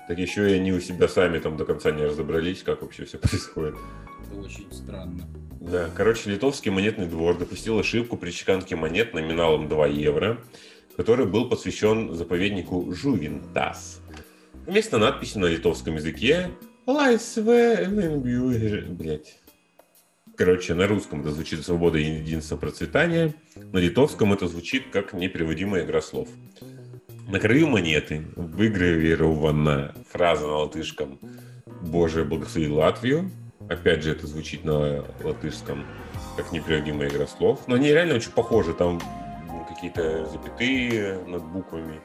так 0.08 0.18
еще 0.18 0.50
и 0.50 0.54
они 0.54 0.72
у 0.72 0.80
себя 0.80 1.06
сами 1.06 1.38
там 1.38 1.56
до 1.56 1.64
конца 1.64 1.92
не 1.92 2.02
разобрались, 2.02 2.64
как 2.64 2.82
вообще 2.82 3.04
все 3.04 3.18
происходит. 3.18 3.76
Это 4.26 4.40
очень 4.40 4.66
странно. 4.72 5.28
Да, 5.60 5.88
короче, 5.96 6.28
литовский 6.28 6.72
монетный 6.72 7.06
двор 7.06 7.38
допустил 7.38 7.78
ошибку 7.78 8.16
при 8.16 8.32
чеканке 8.32 8.74
монет 8.74 9.14
номиналом 9.14 9.68
2 9.68 9.86
евро, 9.86 10.40
который 10.96 11.26
был 11.26 11.48
посвящен 11.48 12.14
заповеднику 12.14 12.92
Жувентас. 12.92 14.00
Вместо 14.66 14.98
надписи 14.98 15.38
на 15.38 15.46
литовском 15.46 15.94
языке 15.94 16.50
«Лайсве 16.84 17.84
Венгбюгер», 17.84 18.86
блядь. 18.88 19.38
Короче, 20.38 20.72
на 20.74 20.86
русском 20.86 21.22
это 21.22 21.32
звучит 21.32 21.64
«Свобода, 21.64 21.98
единство, 21.98 22.56
процветание», 22.56 23.34
на 23.56 23.78
литовском 23.78 24.32
это 24.32 24.46
звучит 24.46 24.84
как 24.92 25.12
непереводимая 25.12 25.84
игра 25.84 26.00
слов. 26.00 26.28
На 27.26 27.40
краю 27.40 27.66
монеты 27.66 28.24
выгравирована 28.36 29.96
фраза 30.08 30.46
на 30.46 30.58
латышском 30.58 31.18
«Боже, 31.82 32.24
благослови 32.24 32.68
Латвию», 32.68 33.30
Опять 33.68 34.02
же, 34.02 34.12
это 34.12 34.26
звучит 34.26 34.64
на 34.64 35.04
латышском 35.22 35.84
как 36.36 36.52
непереводимая 36.52 37.10
игра 37.10 37.26
слов. 37.26 37.60
Но 37.66 37.74
они 37.74 37.88
реально 37.88 38.14
очень 38.14 38.30
похожи. 38.30 38.72
Там 38.72 38.98
какие-то 39.68 40.24
запятые 40.24 41.18
над 41.26 41.44
буквами, 41.44 42.00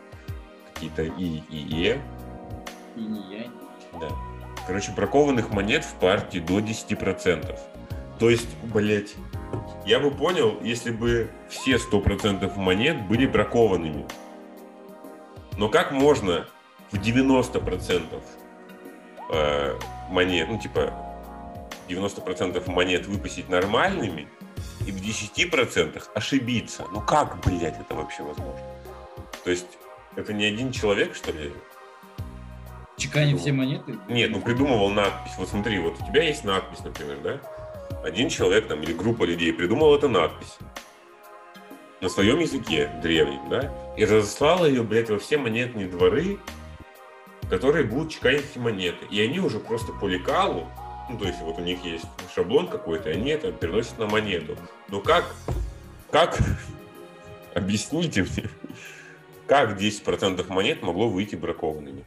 какие-то 0.74 1.04
и 1.04 1.41
и 1.50 1.58
е. 1.58 2.02
И 2.98 3.02
я. 3.02 3.52
Да. 3.98 4.10
Короче, 4.67 4.91
бракованных 4.91 5.52
монет 5.52 5.86
в 5.86 5.93
партии 6.00 6.39
до 6.39 6.60
10%. 6.60 7.58
То 8.19 8.30
есть, 8.30 8.47
блять, 8.63 9.15
я 9.86 9.99
бы 9.99 10.12
понял, 10.12 10.60
если 10.62 10.91
бы 10.91 11.30
все 11.49 11.76
100% 11.76 12.56
монет 12.58 13.08
были 13.08 13.26
бракованными. 13.26 14.06
Но 15.58 15.69
как 15.69 15.91
можно 15.91 16.47
в 16.91 16.95
90% 16.95 18.21
э, 19.32 19.80
монет, 20.10 20.47
ну 20.49 20.60
типа 20.60 20.93
90% 21.89 22.69
монет 22.71 23.08
выпустить 23.08 23.49
нормальными 23.49 24.28
и 24.86 24.91
в 24.91 25.02
10% 25.02 26.04
ошибиться? 26.15 26.86
Ну 26.91 27.02
как, 27.02 27.39
блядь, 27.45 27.80
это 27.80 27.93
вообще 27.93 28.23
возможно? 28.23 28.62
То 29.43 29.52
есть 29.52 29.67
это 30.15 30.34
не 30.34 30.45
один 30.45 30.71
человек, 30.71 31.15
что 31.15 31.32
ли, 31.32 31.52
Чеканив 32.97 33.39
все 33.39 33.52
монеты? 33.52 33.97
нет, 34.08 34.32
ну 34.32 34.39
придумывал 34.39 34.89
надпись. 34.89 35.34
Вот 35.38 35.49
смотри, 35.49 35.80
вот 35.80 35.99
у 35.99 36.06
тебя 36.06 36.23
есть 36.23 36.43
надпись, 36.43 36.84
например, 36.84 37.17
да? 37.23 37.39
Один 38.03 38.27
человек 38.27 38.67
там 38.67 38.83
или 38.83 38.91
группа 38.91 39.23
людей 39.23 39.53
придумал 39.53 39.95
эту 39.95 40.09
надпись 40.09 40.57
на 42.01 42.09
своем 42.09 42.39
языке 42.39 42.91
древнем, 43.01 43.49
да? 43.49 43.73
И 43.95 44.03
разослал 44.03 44.65
ее, 44.65 44.83
блядь, 44.83 45.09
во 45.09 45.19
все 45.19 45.37
монетные 45.37 45.87
дворы, 45.87 46.37
которые 47.49 47.85
будут 47.85 48.11
чеканить 48.11 48.43
эти 48.51 48.57
монеты. 48.57 49.05
И 49.09 49.21
они 49.21 49.39
уже 49.39 49.59
просто 49.59 49.93
по 49.93 50.05
лекалу, 50.05 50.67
ну, 51.09 51.17
то 51.17 51.25
есть 51.25 51.39
вот 51.39 51.57
у 51.59 51.61
них 51.61 51.83
есть 51.85 52.05
шаблон 52.35 52.67
какой-то, 52.67 53.09
они 53.09 53.29
это 53.31 53.53
переносят 53.53 53.97
на 53.97 54.07
монету. 54.07 54.57
Ну 54.89 54.99
как, 54.99 55.23
как, 56.11 56.37
объясните 57.53 58.23
мне, 58.23 58.49
как 59.47 59.79
10% 59.79 60.45
монет 60.51 60.81
могло 60.81 61.07
выйти 61.07 61.35
бракованными? 61.35 62.03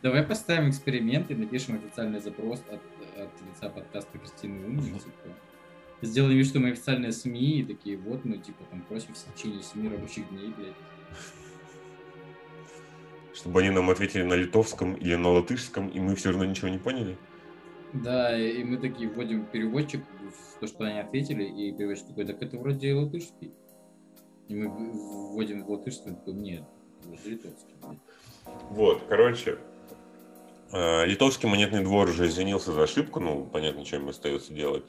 Давай 0.00 0.22
поставим 0.22 0.70
эксперимент 0.70 1.28
и 1.32 1.34
напишем 1.34 1.74
официальный 1.74 2.20
запрос 2.20 2.62
от, 2.70 2.80
от 3.24 3.30
лица 3.42 3.68
подкаста 3.68 4.18
Кристины 4.18 4.66
Умни, 4.66 4.98
типа. 4.98 5.34
Сделаем 6.00 6.36
вид, 6.36 6.46
что 6.46 6.60
мы 6.60 6.70
официальные 6.70 7.12
СМИ, 7.12 7.60
и 7.60 7.64
такие, 7.64 7.96
вот 7.96 8.24
мы, 8.24 8.38
типа, 8.38 8.64
там, 8.70 8.82
просим 8.82 9.14
в 9.14 9.34
течение 9.34 9.62
7 9.62 9.90
рабочих 9.90 10.28
дней, 10.28 10.52
блядь. 10.56 10.74
Чтобы 13.34 13.60
они 13.60 13.70
нам 13.70 13.90
ответили 13.90 14.22
на 14.22 14.34
литовском 14.34 14.94
или 14.94 15.16
на 15.16 15.30
латышском, 15.30 15.88
и 15.88 15.98
мы 16.00 16.14
все 16.14 16.30
равно 16.30 16.44
ничего 16.44 16.68
не 16.68 16.78
поняли? 16.78 17.16
Да, 17.92 18.38
и 18.38 18.62
мы 18.64 18.76
такие 18.76 19.08
вводим 19.08 19.46
переводчик 19.46 20.04
то, 20.60 20.66
что 20.66 20.84
они 20.84 20.98
ответили, 20.98 21.44
и 21.44 21.72
переводчик 21.72 22.08
такой, 22.08 22.26
так 22.26 22.42
это 22.42 22.58
вроде 22.58 22.94
латышский. 22.94 23.52
И 24.48 24.54
мы 24.54 24.68
вводим 24.68 25.64
в 25.64 25.70
латышский, 25.70 26.10
он 26.10 26.16
такой, 26.16 26.34
нет, 26.34 26.64
это 27.12 27.28
литовский. 27.28 27.74
блядь». 27.82 27.98
Вот, 28.70 29.02
короче, 29.08 29.58
литовский 30.72 31.48
монетный 31.48 31.82
двор 31.82 32.08
уже 32.08 32.26
извинился 32.26 32.72
за 32.72 32.82
ошибку, 32.82 33.20
ну, 33.20 33.44
понятно, 33.44 33.84
чем 33.84 34.02
им 34.02 34.08
остается 34.10 34.52
делать, 34.52 34.84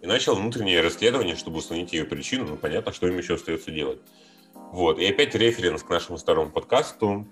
и 0.00 0.06
начал 0.06 0.34
внутреннее 0.34 0.80
расследование, 0.80 1.34
чтобы 1.34 1.58
установить 1.58 1.92
ее 1.92 2.04
причину, 2.04 2.46
ну, 2.46 2.56
понятно, 2.56 2.92
что 2.92 3.08
им 3.08 3.16
еще 3.16 3.34
остается 3.34 3.70
делать. 3.70 4.00
Вот, 4.54 4.98
и 4.98 5.06
опять 5.06 5.34
референс 5.34 5.82
к 5.82 5.88
нашему 5.88 6.18
старому 6.18 6.50
подкасту, 6.50 7.26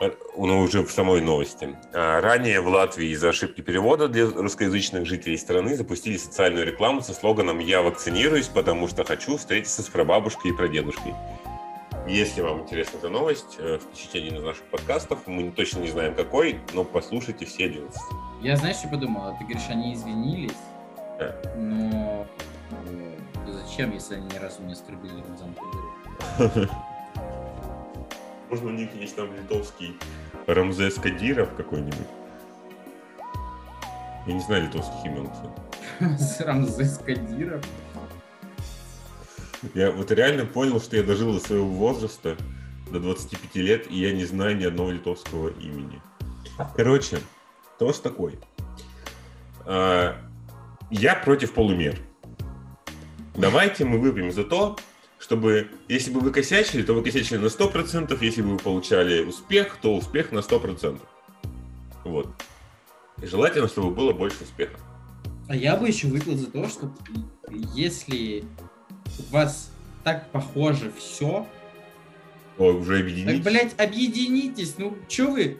э, 0.00 0.10
он 0.34 0.50
уже 0.50 0.82
в 0.82 0.90
самой 0.90 1.20
новости. 1.20 1.76
А, 1.92 2.20
Ранее 2.20 2.60
в 2.60 2.68
Латвии 2.68 3.10
из-за 3.10 3.28
ошибки 3.28 3.60
перевода 3.60 4.08
для 4.08 4.26
русскоязычных 4.26 5.06
жителей 5.06 5.36
страны 5.36 5.76
запустили 5.76 6.16
социальную 6.16 6.66
рекламу 6.66 7.02
со 7.02 7.12
слоганом 7.12 7.58
«Я 7.58 7.82
вакцинируюсь, 7.82 8.48
потому 8.48 8.88
что 8.88 9.04
хочу 9.04 9.36
встретиться 9.36 9.82
с 9.82 9.88
прабабушкой 9.88 10.52
и 10.52 10.54
прадедушкой». 10.54 11.14
Если 12.08 12.40
вам 12.40 12.62
интересна 12.62 12.96
эта 12.96 13.10
новость, 13.10 13.56
э, 13.58 13.78
включите 13.78 14.18
один 14.18 14.36
из 14.36 14.42
наших 14.42 14.62
подкастов. 14.64 15.26
Мы 15.26 15.50
точно 15.50 15.80
не 15.80 15.88
знаем 15.88 16.14
какой, 16.14 16.58
но 16.72 16.82
послушайте 16.82 17.44
все 17.44 17.66
11. 17.66 18.00
Я 18.40 18.56
знаешь, 18.56 18.76
что 18.76 18.88
подумал? 18.88 19.28
А 19.28 19.32
Ты 19.34 19.44
говоришь, 19.44 19.68
они 19.68 19.92
извинились, 19.92 20.56
Да. 21.18 21.36
но 21.54 22.26
э, 22.86 23.18
зачем, 23.46 23.92
если 23.92 24.14
они 24.14 24.26
ни 24.26 24.38
разу 24.38 24.62
не 24.62 24.72
оскорбили 24.72 25.22
Рамзан? 25.28 25.54
Можно 28.48 28.68
у 28.68 28.72
них 28.72 28.94
есть 28.94 29.14
там 29.14 29.30
литовский 29.34 29.94
Рамзес 30.46 30.94
Кадиров 30.94 31.54
какой-нибудь. 31.56 32.06
Я 34.26 34.32
не 34.32 34.40
знаю 34.40 34.64
литовских 34.64 35.04
имен. 35.04 35.28
Рамзес 36.40 36.98
Кадиров. 37.04 37.62
Я 39.74 39.90
вот 39.90 40.10
реально 40.10 40.44
понял, 40.44 40.80
что 40.80 40.96
я 40.96 41.02
дожил 41.02 41.32
до 41.32 41.40
своего 41.40 41.66
возраста, 41.66 42.36
до 42.90 43.00
25 43.00 43.54
лет, 43.56 43.90
и 43.90 43.98
я 43.98 44.12
не 44.12 44.24
знаю 44.24 44.56
ни 44.56 44.64
одного 44.64 44.90
литовского 44.90 45.48
имени. 45.60 46.00
Короче, 46.76 47.18
тост 47.78 48.02
такой. 48.02 48.38
А, 49.64 50.16
Я 50.90 51.14
против 51.14 51.52
полумер. 51.52 51.98
Давайте 53.36 53.84
мы 53.84 53.98
выпьем 53.98 54.32
за 54.32 54.44
то, 54.44 54.76
чтобы, 55.18 55.68
если 55.88 56.10
бы 56.10 56.20
вы 56.20 56.30
косячили, 56.30 56.82
то 56.82 56.94
вы 56.94 57.02
косячили 57.02 57.38
на 57.38 57.46
100%, 57.46 58.16
если 58.20 58.42
бы 58.42 58.50
вы 58.50 58.56
получали 58.56 59.24
успех, 59.24 59.76
то 59.80 59.94
успех 59.94 60.32
на 60.32 60.38
100%. 60.38 61.00
Вот. 62.04 62.28
И 63.22 63.26
желательно, 63.26 63.68
чтобы 63.68 63.90
было 63.90 64.12
больше 64.12 64.44
успеха. 64.44 64.78
А 65.48 65.56
я 65.56 65.76
бы 65.76 65.88
еще 65.88 66.08
выпил 66.08 66.36
за 66.36 66.46
то, 66.50 66.68
что 66.68 66.90
если 67.74 68.44
у 69.18 69.32
вас 69.32 69.70
так 70.04 70.30
похоже 70.30 70.92
все, 70.96 71.46
О, 72.58 72.64
уже 72.72 72.98
так, 72.98 73.02
объединить. 73.02 73.42
блядь, 73.42 73.80
объединитесь. 73.80 74.74
Ну, 74.78 74.96
что 75.08 75.28
вы? 75.28 75.58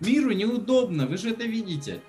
Миру 0.00 0.32
неудобно, 0.32 1.06
вы 1.06 1.16
же 1.16 1.30
это 1.30 1.44
видите. 1.44 2.00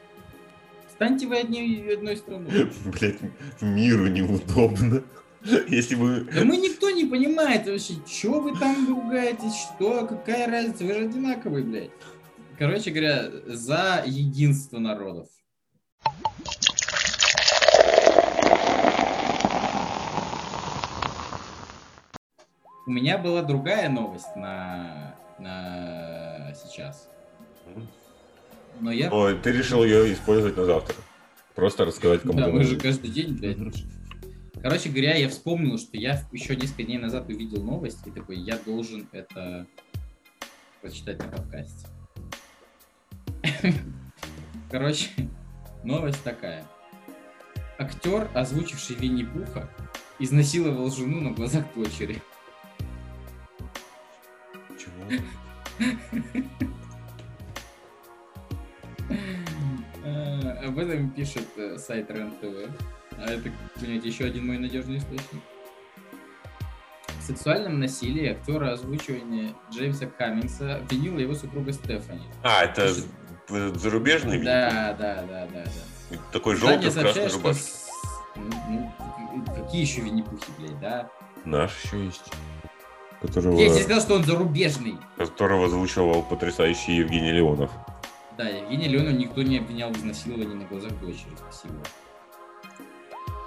Станьте 0.92 1.28
вы 1.28 1.38
одни, 1.38 1.90
одной 1.92 2.18
страной. 2.18 2.70
Блять, 2.86 3.18
миру 3.62 4.08
неудобно. 4.08 5.04
Если 5.68 5.96
бы... 5.96 6.26
Да 6.34 6.46
мы 6.46 6.58
никто 6.58 6.90
не 6.90 7.06
понимает 7.06 7.68
вообще, 7.68 7.96
что 8.08 8.40
вы 8.40 8.58
там 8.58 8.88
ругаетесь, 8.88 9.54
что, 9.56 10.06
какая 10.08 10.50
разница, 10.50 10.86
вы 10.86 10.94
же 10.94 11.00
одинаковые, 11.06 11.66
блядь. 11.66 11.92
Короче 12.58 12.92
говоря, 12.92 13.30
за 13.48 14.04
единство 14.06 14.80
народов. 14.80 15.28
У 22.86 22.92
меня 22.92 23.18
была 23.18 23.42
другая 23.44 23.90
новость 23.90 24.36
на, 24.36 25.16
на 25.40 26.54
сейчас. 26.54 27.10
Но 28.80 28.92
я... 28.92 29.10
Ой, 29.10 29.38
ты 29.40 29.52
решил 29.52 29.84
ее 29.84 30.12
использовать 30.14 30.58
на 30.58 30.66
завтра. 30.66 30.96
Просто 31.56 31.86
рассказать 31.86 32.22
кому-то. 32.22 32.46
Да, 32.46 32.52
мы 32.52 32.64
же 32.64 32.78
каждый 32.78 33.10
день, 33.10 33.38
блядь. 33.38 33.58
Короче 34.62 34.90
говоря, 34.90 35.16
я 35.16 35.30
вспомнил, 35.30 35.78
что 35.78 35.98
я 35.98 36.22
еще 36.32 36.56
несколько 36.56 36.84
дней 36.84 36.98
назад 36.98 37.28
увидел 37.30 37.64
новость, 37.64 38.06
и 38.08 38.12
такой, 38.12 38.38
я 38.38 38.58
должен 38.58 39.08
это 39.12 39.68
прочитать 40.82 41.20
на 41.20 41.28
подкасте. 41.28 41.88
Короче, 44.72 45.10
новость 45.84 46.24
такая. 46.24 46.66
Актер, 47.78 48.30
озвучивший 48.34 48.96
Винни-Пуха, 48.96 49.70
изнасиловал 50.20 50.90
жену 50.92 51.22
на 51.22 51.32
глазах 51.32 51.66
дочери. 51.76 52.22
Э, 60.04 60.66
Об 60.68 60.78
этом 60.80 61.10
пишет 61.12 61.48
э, 61.58 61.78
сайт 61.78 62.10
РЕН-ТВ. 62.12 62.70
А 63.18 63.26
это, 63.32 63.52
понимаете, 63.80 64.08
еще 64.08 64.26
один 64.26 64.48
мой 64.48 64.58
надежный 64.58 64.98
источник. 64.98 65.42
В 67.20 67.24
сексуальном 67.26 67.80
насилии 67.80 68.32
актера 68.32 68.74
озвучивания 68.74 69.54
Джеймса 69.72 70.08
Каммингса 70.08 70.76
обвинила 70.78 71.20
его 71.20 71.34
супруга 71.36 71.72
Стефани. 71.72 72.26
А, 72.44 72.66
это 72.66 72.92
з- 72.94 73.08
зарубежный? 73.76 74.44
Да, 74.44 74.94
да, 75.00 75.24
да, 75.24 75.48
да, 75.54 75.64
да. 75.64 76.18
Такой 76.34 76.56
желтый 76.56 76.90
в 76.90 76.94
красной 77.00 77.30
что 77.30 77.38
рубашке. 77.38 77.72
ну, 78.36 78.94
ну, 79.36 79.46
какие 79.56 79.82
еще 79.82 80.02
Винни-Пухи, 80.02 80.52
блядь, 80.58 80.80
да? 80.82 81.10
Наш 81.46 81.72
еще 81.86 82.06
есть. 82.06 82.24
Которого, 83.24 83.58
Я 83.58 83.70
тебе 83.70 83.84
сказал, 83.84 84.02
что 84.02 84.16
он 84.16 84.24
зарубежный. 84.26 84.98
которого 85.18 85.66
озвучивал 85.66 86.22
потрясающий 86.24 86.98
Евгений 86.98 87.32
Леонов. 87.32 87.72
Да, 88.38 88.48
Евгения 88.50 88.88
Леонова 88.90 89.14
никто 89.14 89.42
не 89.42 89.58
обвинял 89.60 89.92
в 89.92 89.98
изнасиловании 89.98 90.56
на 90.56 90.66
глазах 90.66 90.92
дочери. 91.00 91.32
Спасибо. 91.38 91.76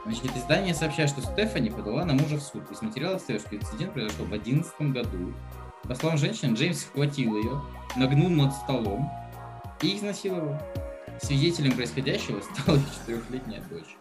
Значит, 0.07 0.37
издание 0.37 0.75
сообщает, 0.75 1.11
что 1.11 1.21
Стефани 1.21 1.71
подала 1.71 2.05
на 2.05 2.15
мужа 2.15 2.37
в 2.37 2.43
суд. 2.43 2.63
Из 2.71 2.81
материалов 2.81 3.21
следует, 3.21 3.47
что 3.47 3.57
инцидент 3.57 3.93
произошел 3.93 4.25
в 4.25 4.29
2011 4.29 4.81
году. 4.93 5.35
По 5.83 5.95
словам 5.95 6.17
женщины, 6.17 6.55
Джеймс 6.55 6.81
схватил 6.81 7.37
ее, 7.37 7.61
нагнул 7.97 8.29
над 8.31 8.55
столом 8.55 9.11
и 9.83 9.97
изнасиловал. 9.97 10.57
Свидетелем 11.21 11.73
происходящего 11.73 12.41
стала 12.41 12.79
четырехлетняя 12.79 13.63
дочь. 13.69 13.97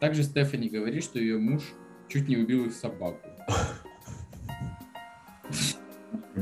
Также 0.00 0.22
Стефани 0.24 0.68
говорит, 0.68 1.04
что 1.04 1.18
ее 1.18 1.38
муж 1.38 1.62
чуть 2.08 2.28
не 2.28 2.36
убил 2.36 2.66
их 2.66 2.72
собаку. 2.74 3.28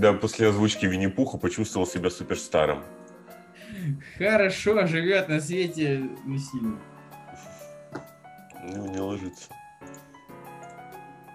Да, 0.00 0.14
после 0.14 0.48
озвучки 0.48 0.86
Винни-Пуха 0.86 1.36
почувствовал 1.36 1.86
себя 1.86 2.08
суперстаром. 2.08 2.82
Хорошо 4.16 4.86
живет 4.86 5.28
на 5.28 5.42
свете 5.42 6.08
насильник. 6.24 6.78
Ну, 8.64 8.90
не 8.90 8.98
ложится. 8.98 9.50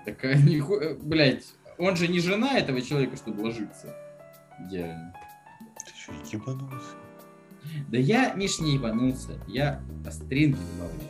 Так, 0.03 0.23
а, 0.25 0.33
ниху- 0.33 0.79
э, 0.79 0.95
блядь, 0.95 1.45
он 1.77 1.95
же 1.95 2.07
не 2.07 2.19
жена 2.19 2.57
этого 2.57 2.81
человека, 2.81 3.17
чтобы 3.17 3.41
ложиться. 3.41 3.95
Идеально. 4.67 5.13
Ты 5.85 5.91
что, 6.01 6.37
ебанулся? 6.37 6.95
Да 7.89 7.97
я, 7.99 8.33
Миш, 8.33 8.59
не 8.59 8.73
ебанулся. 8.73 9.39
Я 9.47 9.79
по 10.03 10.09
стринге 10.09 10.57
добавляю. 10.73 11.09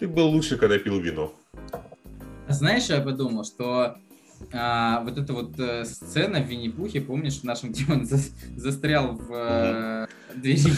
Ты 0.00 0.06
был 0.06 0.26
лучше, 0.28 0.58
когда 0.58 0.78
пил 0.78 1.00
вино. 1.00 1.34
А 1.72 2.52
знаешь, 2.52 2.88
я 2.90 3.00
подумал, 3.00 3.44
что 3.44 3.96
а, 4.52 5.02
вот 5.04 5.18
эта 5.18 5.32
вот 5.32 5.58
э, 5.58 5.84
сцена 5.84 6.40
в 6.40 6.46
Винни-Пухе, 6.46 7.00
помнишь, 7.00 7.40
в 7.40 7.44
нашем, 7.44 7.70
где 7.72 7.84
он 7.92 8.02
зас- 8.02 8.32
застрял 8.56 9.12
в 9.16 9.32
э, 9.32 10.06
двери? 10.34 10.72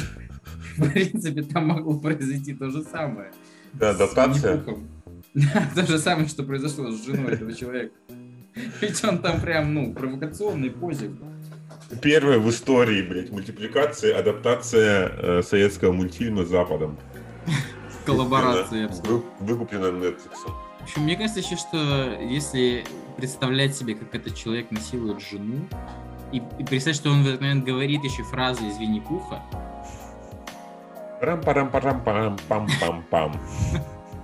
В 0.76 0.90
принципе, 0.90 1.42
там 1.42 1.68
могло 1.68 1.98
произойти 1.98 2.54
то 2.54 2.70
же 2.70 2.82
самое. 2.82 3.30
Да, 3.74 3.90
адаптация. 3.90 4.62
Да, 5.34 5.68
то 5.74 5.86
же 5.86 5.98
самое, 5.98 6.28
что 6.28 6.42
произошло 6.44 6.90
с 6.90 7.04
женой 7.06 7.32
этого 7.34 7.52
человека. 7.52 7.92
Ведь 8.80 9.04
он 9.04 9.18
там 9.18 9.40
прям, 9.40 9.74
ну, 9.74 9.92
провокационный 9.92 10.70
позе. 10.70 11.10
Первая 12.00 12.38
в 12.38 12.48
истории, 12.50 13.02
блядь, 13.02 13.30
мультипликация, 13.30 14.16
адаптация 14.18 15.08
э, 15.08 15.42
советского 15.42 15.92
мультфильма 15.92 16.44
с 16.44 16.48
Западом. 16.48 16.96
Коллаборация, 18.06 18.82
я 18.82 18.88
бы 18.88 18.94
сказал. 18.94 19.24
Вы- 19.40 19.46
Выкуплена 19.46 19.86
Netflix. 19.88 20.30
В 20.84 20.86
общем, 20.86 21.04
мне 21.04 21.16
кажется 21.16 21.40
еще, 21.40 21.56
что 21.56 21.78
если 22.20 22.84
представлять 23.16 23.74
себе, 23.74 23.94
как 23.94 24.14
этот 24.14 24.36
человек 24.36 24.70
насилует 24.70 25.18
жену, 25.18 25.66
и, 26.30 26.42
и 26.58 26.64
представить, 26.64 26.98
что 26.98 27.08
он 27.08 27.22
в 27.22 27.26
этот 27.26 27.40
момент 27.40 27.64
говорит 27.64 28.04
еще 28.04 28.22
фразы 28.22 28.66
из 28.66 28.76
Винни-Пуха, 28.76 29.42
рам 31.22 31.40
парам 31.40 31.70
парам 31.70 32.04
парам 32.04 32.36
пам 32.50 32.68
пам 32.78 33.02
пам 33.04 33.40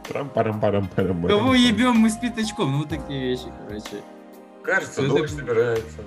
трам 0.07 0.29
парам 0.29 0.61
парам 0.61 0.87
парам 0.89 1.27
кого 1.27 1.55
ебем 1.55 1.97
мы 1.97 2.11
с 2.11 2.19
пятачком? 2.19 2.73
Ну, 2.73 2.79
вот 2.81 2.91
такие 2.91 3.31
вещи, 3.31 3.47
короче. 3.67 4.03
Кажется, 4.63 5.01
Это- 5.01 5.17
дождь 5.17 5.35
собирается. 5.35 5.99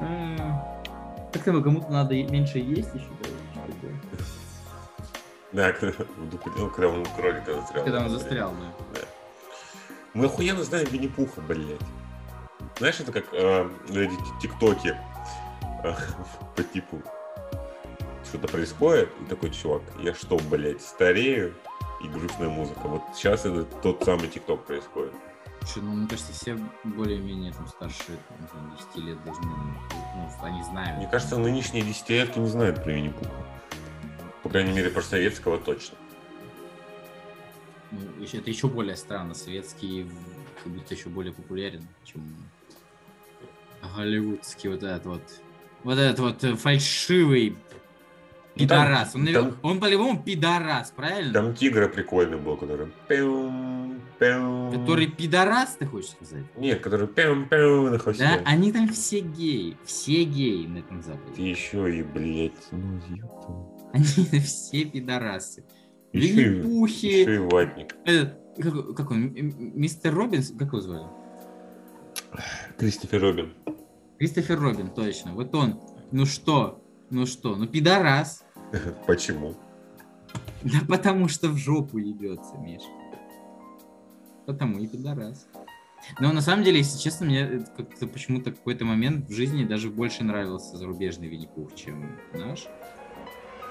А, 0.00 0.80
Как 1.32 1.42
там, 1.42 1.60
кому-то 1.60 1.90
надо 1.90 2.14
меньше 2.14 2.58
есть 2.58 2.94
еще, 2.94 3.08
да? 3.20 3.30
Да, 5.52 5.72
когда 6.74 6.88
он 6.88 7.04
кролика 7.16 7.54
застрял. 7.54 7.84
Когда 7.84 8.00
он 8.00 8.10
застрял, 8.10 8.54
да. 8.92 9.00
Мы 10.14 10.26
охуенно 10.26 10.64
знаем 10.64 10.86
Винни-Пуха, 10.90 11.40
блядь. 11.42 11.80
Знаешь, 12.78 13.00
это 13.00 13.12
как 13.12 13.24
э, 13.32 13.68
эти 13.90 14.40
тиктоки 14.40 14.96
э, 15.84 15.94
по 16.56 16.62
типу 16.62 17.02
что-то 18.24 18.48
происходит, 18.48 19.08
и 19.20 19.24
такой 19.26 19.50
чувак, 19.50 19.82
я 20.00 20.14
что, 20.14 20.36
блядь, 20.50 20.82
старею? 20.82 21.54
И 22.02 22.08
грустная 22.08 22.48
музыка. 22.48 22.80
Вот 22.84 23.02
сейчас 23.14 23.46
это 23.46 23.64
тот 23.64 24.04
самый 24.04 24.28
тикток 24.28 24.64
происходит. 24.66 25.12
Слушай, 25.60 25.82
ну, 25.82 25.92
мне 25.92 26.08
кажется, 26.08 26.32
все 26.32 26.58
более-менее 26.84 27.52
там 27.52 27.66
старше 27.68 28.18
там, 28.28 28.38
не 28.40 28.46
знаю, 28.48 28.78
10 28.94 29.04
лет 29.06 29.24
должны, 29.24 29.46
ну, 29.46 30.30
они 30.42 30.62
знают. 30.64 30.98
Мне 30.98 31.08
кажется, 31.08 31.38
нынешние 31.38 31.82
десятилетки 31.82 32.38
не 32.38 32.48
знают 32.48 32.82
про 32.84 32.92
Винни-Пуха. 32.92 33.30
По 34.46 34.50
крайней 34.52 34.70
мере, 34.72 34.90
про 34.90 35.02
советского 35.02 35.58
точно. 35.58 35.96
Ну, 37.90 37.98
это 38.32 38.48
еще 38.48 38.68
более 38.68 38.94
странно. 38.94 39.34
Советский 39.34 40.06
как 40.62 40.72
будто 40.72 40.94
еще 40.94 41.08
более 41.08 41.32
популярен, 41.32 41.82
чем 42.04 42.22
голливудский 43.96 44.70
вот 44.70 44.84
этот 44.84 45.04
вот. 45.06 45.22
Вот 45.82 45.98
этот 45.98 46.20
вот 46.20 46.44
э, 46.44 46.54
фальшивый 46.54 47.50
Ну, 47.50 47.56
там- 48.68 48.84
пидорас. 48.84 49.14
он, 49.16 49.24
навер- 49.26 49.32
там- 49.50 49.56
он 49.62 49.80
по-любому 49.80 50.22
пидорас, 50.22 50.92
правильно? 50.92 51.32
Там 51.32 51.52
тигра 51.54 51.88
прикольный 51.88 52.38
был, 52.38 52.56
который... 52.56 52.86
пяум, 53.08 54.00
пяум. 54.20 54.70
Который 54.80 55.08
пидорас, 55.08 55.74
ты 55.76 55.86
хочешь 55.86 56.10
сказать? 56.10 56.44
Нет, 56.56 56.80
который 56.80 57.08
пяум-пяум 57.08 57.90
на 57.90 57.98
хвосте. 57.98 58.22
Да, 58.22 58.42
они 58.44 58.70
там 58.72 58.88
все 58.90 59.18
геи. 59.20 59.76
Все 59.84 60.22
геи 60.22 60.66
на 60.68 60.78
этом 60.78 61.02
Ты 61.02 61.08
западе. 61.08 61.50
еще 61.50 61.98
и, 61.98 62.04
блядь, 62.04 62.52
ну, 62.70 63.00
ёпта. 63.08 63.75
Они 63.96 64.40
все 64.40 64.84
пидорасы. 64.84 65.64
Винни-Пухи. 66.12 67.20
еще 67.20 67.34
и 67.34 67.38
ватник. 67.38 67.94
э, 68.06 68.26
как, 68.60 68.94
как 68.96 69.10
он? 69.10 69.32
Мистер 69.34 70.14
Робинс? 70.14 70.50
Как 70.58 70.68
его 70.68 70.80
звали? 70.80 71.06
Кристофер 72.78 73.20
Робин. 73.22 73.54
Кристофер 74.18 74.60
Робин, 74.60 74.90
точно. 74.90 75.34
Вот 75.34 75.54
он. 75.54 75.80
Ну 76.12 76.26
что? 76.26 76.82
Ну 77.10 77.26
что? 77.26 77.56
Ну 77.56 77.66
пидорас. 77.66 78.44
Почему? 79.06 79.54
Да 80.62 80.78
потому 80.88 81.28
что 81.28 81.48
в 81.48 81.56
жопу 81.56 81.98
ебется, 81.98 82.56
Миш. 82.58 82.82
Потому 84.46 84.78
и 84.78 84.86
пидорас. 84.86 85.48
Но 86.20 86.32
на 86.32 86.40
самом 86.40 86.62
деле, 86.64 86.78
если 86.78 86.98
честно, 86.98 87.26
мне 87.26 87.64
как-то 87.76 88.06
почему-то 88.06 88.50
в 88.52 88.56
какой-то 88.56 88.84
момент 88.84 89.28
в 89.28 89.32
жизни 89.32 89.64
даже 89.64 89.90
больше 89.90 90.24
нравился 90.24 90.76
зарубежный 90.76 91.28
Винни-Пух, 91.28 91.74
чем 91.74 92.16
наш. 92.32 92.66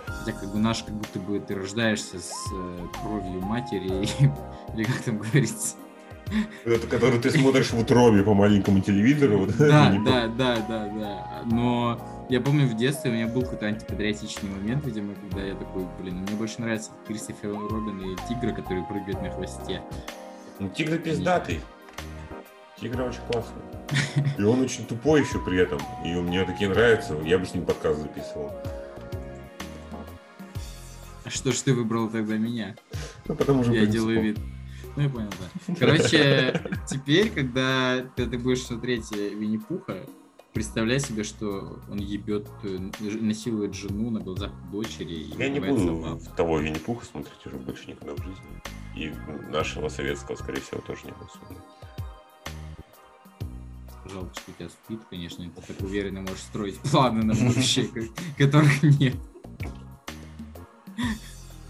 Хотя 0.08 0.32
как 0.32 0.52
бы 0.52 0.60
наш, 0.60 0.84
как 0.84 0.94
будто 0.96 1.20
бы 1.20 1.40
ты 1.40 1.56
рождаешься 1.56 2.20
с 2.20 2.32
э, 2.54 2.88
кровью 3.02 3.42
матери, 3.42 4.08
или 4.74 4.84
как 4.84 5.02
там 5.02 5.18
говорится. 5.20 5.76
Это 6.64 6.88
который 6.88 7.20
ты 7.20 7.30
смотришь 7.30 7.72
в 7.72 7.80
утробе 7.80 8.24
по 8.24 8.34
маленькому 8.34 8.80
телевизору. 8.80 9.40
вот, 9.40 9.58
Да, 9.58 9.96
да, 10.04 10.28
да, 10.28 10.56
да, 10.68 10.88
да. 10.88 11.42
Но 11.46 12.26
я 12.30 12.42
помню 12.42 12.68
в 12.68 12.76
детстве 12.76 13.12
у 13.12 13.14
меня 13.14 13.28
был 13.28 13.44
какой-то 13.44 13.68
антипатриотичный 13.68 14.50
момент, 14.50 14.86
видимо, 14.86 15.14
когда 15.16 15.44
я 15.44 15.54
такой, 15.54 15.86
блин, 16.00 16.18
мне 16.22 16.36
больше 16.36 16.62
нравится 16.62 16.92
Кристофер 17.08 17.54
Робин 17.54 18.02
и 18.02 18.16
тигры, 18.28 18.54
которые 18.54 18.84
прыгают 18.86 19.22
на 19.22 19.30
хвосте. 19.30 19.82
Ну, 20.60 20.70
тигр 20.70 20.98
пиздатый. 20.98 21.62
Тигр 22.82 23.02
очень 23.02 23.22
классный. 23.32 23.62
И 24.38 24.44
он 24.44 24.62
очень 24.62 24.86
тупой 24.86 25.22
еще 25.22 25.40
при 25.40 25.60
этом. 25.60 25.80
И 26.04 26.14
мне 26.16 26.44
такие 26.44 26.70
нравятся. 26.70 27.16
Я 27.24 27.38
бы 27.38 27.46
с 27.46 27.54
ним 27.54 27.66
подкаст 27.66 28.00
записывал. 28.00 28.52
А 31.26 31.30
что 31.30 31.52
ж 31.52 31.56
ты 31.58 31.74
выбрал 31.74 32.10
тогда 32.10 32.38
меня? 32.38 32.76
Ну, 33.28 33.36
потому 33.36 33.64
что 33.64 33.74
Я 33.74 33.82
принципу. 33.82 33.94
делаю 34.00 34.22
вид. 34.24 34.40
Ну, 34.96 35.04
я 35.04 35.10
понял, 35.10 35.30
да. 35.68 35.76
Короче, 35.80 36.62
теперь, 36.88 37.30
когда 37.32 38.02
ты, 38.16 38.28
ты 38.28 38.38
будешь 38.38 38.62
смотреть 38.64 39.12
Винни-Пуха, 39.12 40.06
представляй 40.54 41.00
себе, 41.00 41.24
что 41.24 41.80
он 41.92 41.98
ебет, 41.98 42.48
э, 42.64 42.78
насилует 43.00 43.74
жену 43.74 44.10
на 44.12 44.20
глазах 44.22 44.52
дочери. 44.72 45.14
и 45.14 45.36
Я 45.38 45.50
не 45.50 45.60
буду 45.60 45.80
собак. 46.04 46.36
того 46.38 46.60
Винни-Пуха 46.60 47.06
смотреть 47.06 47.46
уже 47.46 47.58
больше 47.58 47.88
никогда 47.90 48.14
в 48.14 48.20
жизни. 48.20 48.62
И 48.96 49.12
нашего 49.52 49.90
советского, 49.90 50.36
скорее 50.38 50.62
всего, 50.62 50.80
тоже 50.82 51.02
не 51.06 51.12
буду 51.12 51.30
смотреть. 51.32 51.60
Жалко, 54.14 54.34
что 54.40 54.52
у 54.52 54.54
тебя 54.54 54.70
спит, 54.70 55.00
конечно, 55.10 55.44
ты 55.44 55.62
так 55.74 55.82
уверенно 55.82 56.22
можешь 56.22 56.40
строить 56.44 56.78
планы 56.80 57.24
на 57.24 57.34
будущее, 57.34 57.88
ко- 57.88 58.02
которых 58.38 58.84
нет. 58.84 59.16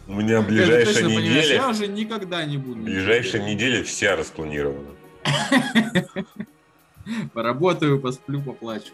У 0.08 0.14
меня 0.14 0.42
ближайшая 0.42 0.94
точно 0.94 1.08
неделя, 1.08 1.56
Я 1.56 1.70
уже 1.70 1.88
никогда 1.88 2.46
не 2.46 2.58
буду. 2.58 2.82
ближайшая 2.82 3.42
неделя 3.44 3.84
вся 3.84 4.16
распланирована. 4.16 4.90
Поработаю, 7.34 8.00
посплю, 8.00 8.42
поплачу. 8.42 8.92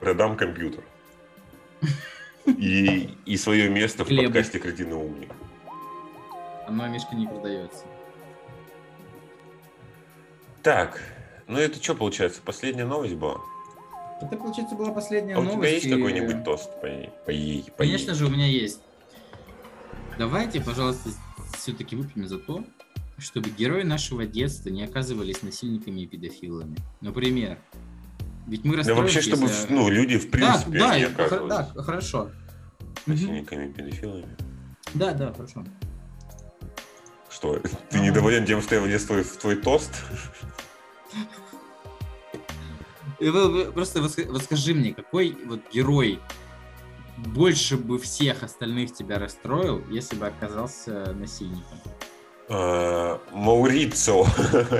Продам 0.00 0.36
компьютер. 0.36 0.82
И, 2.46 3.16
и 3.24 3.36
свое 3.36 3.68
место 3.70 4.04
в 4.04 4.08
Хлеб. 4.08 4.26
подкасте 4.26 4.58
«Кретиный 4.58 4.96
умник». 4.96 5.30
Оно, 6.66 6.88
Мишка, 6.88 7.14
не 7.14 7.26
продается. 7.26 7.84
Так, 10.62 11.00
ну 11.46 11.58
это 11.58 11.82
что 11.82 11.94
получается? 11.94 12.40
Последняя 12.44 12.84
новость 12.84 13.14
была? 13.14 13.40
Это, 14.22 14.36
получается, 14.36 14.74
была 14.76 14.92
последняя 14.92 15.34
А 15.34 15.40
у 15.40 15.42
новость. 15.42 15.58
тебя 15.60 15.68
есть 15.70 15.86
и- 15.86 15.90
какой-нибудь 15.90 16.44
тост 16.44 16.70
по 16.80 16.86
ей? 16.86 17.10
По 17.26 17.30
ей, 17.30 17.62
по 17.76 17.82
ей? 17.82 17.90
Конечно 17.92 18.14
же, 18.14 18.26
у 18.26 18.30
меня 18.30 18.46
есть. 18.46 18.80
Давайте, 20.18 20.60
пожалуйста, 20.60 21.10
все-таки 21.58 21.96
выпьем 21.96 22.26
за 22.28 22.38
то, 22.38 22.64
чтобы 23.18 23.50
герои 23.50 23.82
нашего 23.82 24.26
детства 24.26 24.68
не 24.70 24.84
оказывались 24.84 25.42
насильниками 25.42 26.00
и 26.00 26.06
педофилами. 26.06 26.76
Например, 27.00 27.58
ведь 28.46 28.64
мы 28.64 28.76
Да 28.82 28.94
вообще, 28.94 29.20
чтобы 29.22 29.48
ну, 29.68 29.88
люди 29.88 30.18
в 30.18 30.24
Да, 30.24 30.30
принципе 30.30 30.78
да, 30.78 30.96
не 30.98 31.02
и- 31.02 31.06
хо- 31.06 31.22
оказывались 31.24 31.48
да, 31.74 31.82
хорошо. 31.82 32.30
Насильниками, 33.06 33.72
педофилами. 33.72 34.36
Да, 34.94 35.12
да, 35.12 35.32
хорошо. 35.32 35.64
Что, 37.30 37.58
ты 37.90 37.98
недоволен 38.00 38.44
тем, 38.44 38.60
что 38.62 38.74
я 38.76 38.80
влез 38.82 39.02
в 39.02 39.06
твой, 39.06 39.22
в 39.24 39.36
твой 39.38 39.56
тост? 39.56 39.90
Просто 43.72 44.02
вот 44.02 44.42
скажи 44.42 44.74
мне, 44.74 44.92
какой 44.94 45.36
вот 45.46 45.60
герой 45.72 46.18
больше 47.18 47.76
бы 47.76 47.98
всех 47.98 48.42
остальных 48.42 48.92
тебя 48.92 49.18
расстроил, 49.18 49.82
если 49.90 50.16
бы 50.16 50.26
оказался 50.26 51.12
насильником? 51.14 51.78
А, 52.48 53.20
Маурицо 53.32 54.24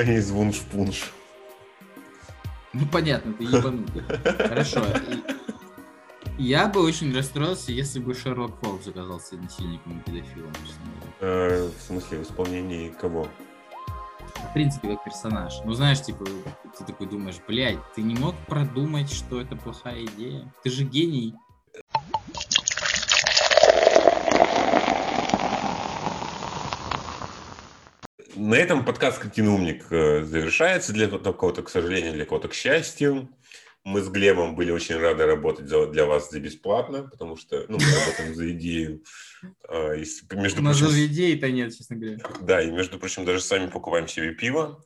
из 0.06 0.30
Вуншпунш. 0.30 1.12
Ну, 2.74 2.86
понятно, 2.86 3.32
ты 3.34 3.44
ебанутый. 3.44 4.02
Хорошо. 4.48 4.84
Я 6.38 6.66
бы 6.66 6.82
очень 6.82 7.14
расстроился, 7.16 7.72
если 7.72 8.00
бы 8.00 8.14
Шерлок 8.14 8.58
Холмс 8.60 8.86
оказался 8.88 9.36
насильником 9.36 10.00
и 10.00 10.02
педофилом. 10.02 10.52
Э, 11.20 11.68
В 11.68 11.82
смысле, 11.82 12.18
в 12.18 12.22
исполнении 12.22 12.88
кого? 12.90 13.28
В 14.36 14.52
принципе, 14.52 14.88
как 14.88 15.04
персонаж. 15.04 15.60
Ну, 15.64 15.72
знаешь, 15.72 16.02
типа, 16.02 16.24
ты 16.76 16.84
такой 16.84 17.06
думаешь, 17.06 17.36
блядь, 17.46 17.78
ты 17.94 18.02
не 18.02 18.14
мог 18.14 18.34
продумать, 18.46 19.10
что 19.10 19.40
это 19.40 19.56
плохая 19.56 20.04
идея? 20.04 20.52
Ты 20.62 20.70
же 20.70 20.84
гений. 20.84 21.34
На 28.34 28.54
этом 28.54 28.84
подкаст 28.84 29.20
«Кретин 29.20 29.48
умник» 29.48 29.86
э, 29.90 30.24
завершается. 30.24 30.92
Для 30.92 31.06
кого-то, 31.06 31.62
к 31.62 31.68
сожалению, 31.68 32.12
для 32.12 32.24
кого-то, 32.24 32.48
к 32.48 32.54
счастью. 32.54 33.28
Мы 33.84 34.00
с 34.00 34.08
Глебом 34.08 34.54
были 34.54 34.70
очень 34.70 34.96
рады 34.96 35.26
работать 35.26 35.68
за- 35.68 35.88
для 35.88 36.06
вас 36.06 36.30
за 36.30 36.38
бесплатно, 36.38 37.02
потому 37.08 37.36
что 37.36 37.64
ну, 37.68 37.78
мы 37.78 38.00
работаем 38.00 38.34
за 38.34 38.50
идею. 38.52 39.02
А, 39.68 39.94
и 39.94 40.04
Между 40.34 40.60
У 40.60 40.64
нас 40.64 40.78
прочим, 40.78 40.86
даже 40.92 41.06
идей-то 41.06 41.50
нет, 41.50 41.76
честно 41.76 41.96
говоря. 41.96 42.18
Да, 42.42 42.62
и 42.62 42.70
между 42.70 42.98
прочим, 43.00 43.24
даже 43.24 43.40
сами 43.40 43.68
покупаем 43.68 44.06
себе 44.06 44.34
пиво. 44.34 44.84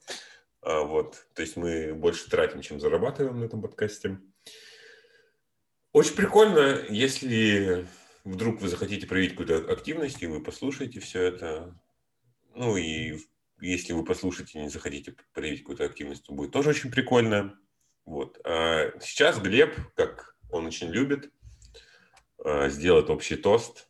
А, 0.62 0.80
Вот, 0.80 1.26
то 1.34 1.42
есть 1.42 1.56
мы 1.56 1.92
больше 1.94 2.30
тратим, 2.30 2.62
чем 2.62 2.80
зарабатываем 2.80 3.38
на 3.40 3.44
этом 3.44 3.60
подкасте. 3.60 4.18
Очень 5.92 6.14
прикольно, 6.14 6.82
если 6.88 7.86
вдруг 8.24 8.60
вы 8.60 8.68
захотите 8.68 9.06
проявить 9.06 9.32
какую-то 9.32 9.70
активность, 9.72 10.22
и 10.22 10.26
вы 10.26 10.42
послушаете 10.42 11.00
все 11.00 11.22
это. 11.22 11.78
Ну 12.54 12.76
и 12.78 13.18
если 13.60 13.92
вы 13.92 14.04
послушаете 14.04 14.58
и 14.58 14.62
не 14.62 14.68
захотите 14.70 15.14
проявить 15.34 15.60
какую-то 15.60 15.84
активность, 15.84 16.24
то 16.24 16.32
будет 16.32 16.50
тоже 16.50 16.70
очень 16.70 16.90
прикольно. 16.90 17.58
Вот. 18.06 18.40
А 18.44 18.92
сейчас 19.00 19.40
Глеб, 19.40 19.74
как 19.96 20.36
он 20.50 20.66
очень 20.66 20.88
любит, 20.88 21.30
а, 22.38 22.68
сделает 22.68 23.10
общий 23.10 23.36
тост 23.36 23.88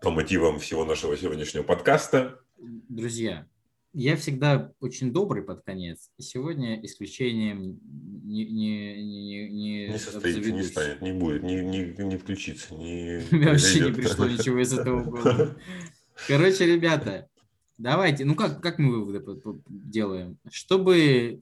по 0.00 0.10
мотивам 0.10 0.58
всего 0.58 0.84
нашего 0.84 1.16
сегодняшнего 1.16 1.62
подкаста. 1.62 2.40
Друзья, 2.56 3.46
я 3.92 4.16
всегда 4.16 4.72
очень 4.80 5.12
добрый 5.12 5.42
под 5.42 5.62
конец. 5.62 6.10
И 6.16 6.22
сегодня 6.22 6.82
исключением 6.84 7.78
не, 8.24 8.46
не, 8.46 9.02
не, 9.02 9.48
не, 9.48 9.88
Не 9.88 9.98
состоится, 9.98 10.50
не 10.50 10.62
станет, 10.62 11.02
не 11.02 11.12
будет, 11.12 11.42
не, 11.42 11.56
не, 11.56 11.94
не 12.02 12.16
включится, 12.16 12.74
не 12.74 13.20
вообще 13.44 13.80
не 13.80 13.92
пришло 13.92 14.26
ничего 14.26 14.62
из 14.62 14.72
этого 14.72 15.02
голову. 15.02 15.54
Короче, 16.26 16.64
ребята, 16.64 17.28
давайте, 17.76 18.24
ну 18.24 18.34
как, 18.34 18.62
как 18.62 18.78
мы 18.78 19.04
выводы 19.04 19.22
делаем? 19.68 20.38
Чтобы 20.50 21.40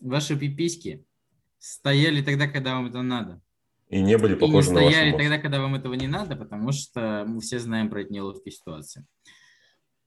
ваши 0.00 0.38
пиписьки 0.38 1.04
стояли 1.58 2.22
тогда, 2.22 2.46
когда 2.48 2.74
вам 2.74 2.86
это 2.86 3.02
надо. 3.02 3.40
И 3.88 4.00
не 4.00 4.18
были 4.18 4.32
И 4.32 4.34
не 4.34 4.40
похожи 4.40 4.70
на 4.72 4.80
стояли 4.80 5.10
мозг. 5.10 5.22
тогда, 5.22 5.38
когда 5.38 5.60
вам 5.60 5.74
этого 5.76 5.94
не 5.94 6.08
надо, 6.08 6.34
потому 6.36 6.72
что 6.72 7.24
мы 7.26 7.40
все 7.40 7.58
знаем 7.58 7.88
про 7.88 8.02
эти 8.02 8.12
неловкие 8.12 8.52
ситуации. 8.52 9.04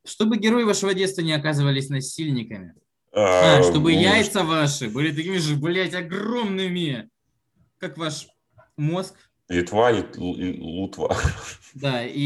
Чтобы 0.05 0.37
герои 0.37 0.63
вашего 0.63 0.93
детства 0.93 1.21
не 1.21 1.33
оказывались 1.33 1.89
насильниками. 1.89 2.73
А, 3.11 3.63
чтобы 3.63 3.93
ну, 3.93 3.99
яйца 3.99 4.43
ваши 4.43 4.89
были 4.89 5.11
такими 5.15 5.37
же, 5.37 5.55
блядь, 5.55 5.93
огромными, 5.95 7.09
как 7.77 7.97
ваш 7.97 8.27
мозг. 8.77 9.15
Литва, 9.47 9.91
Лит- 9.91 10.17
Лу- 10.17 10.57
Лутва. 10.59 11.17
Да, 11.73 12.05
и 12.05 12.21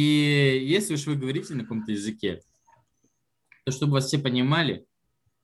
если 0.66 0.95
уж 0.95 1.06
вы 1.06 1.16
говорите 1.16 1.54
на 1.54 1.62
каком-то 1.64 1.91
языке, 1.91 2.41
то 3.66 3.72
чтобы 3.72 3.93
вас 3.93 4.08
все 4.08 4.20
понимали 4.20 4.86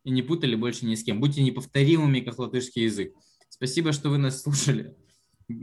и 0.03 0.10
не 0.12 0.22
путали 0.22 0.56
больше 0.56 0.86
ни 0.86 0.95
с 0.95 1.03
кем. 1.03 1.20
Будьте 1.22 1.41
неповторимыми, 1.41 2.20
как 2.20 2.38
латышский 2.39 2.84
язык. 2.84 3.14
Спасибо, 3.50 3.91
что 3.91 4.10
вы 4.10 4.18
нас 4.18 4.41
слушали. 4.41 4.95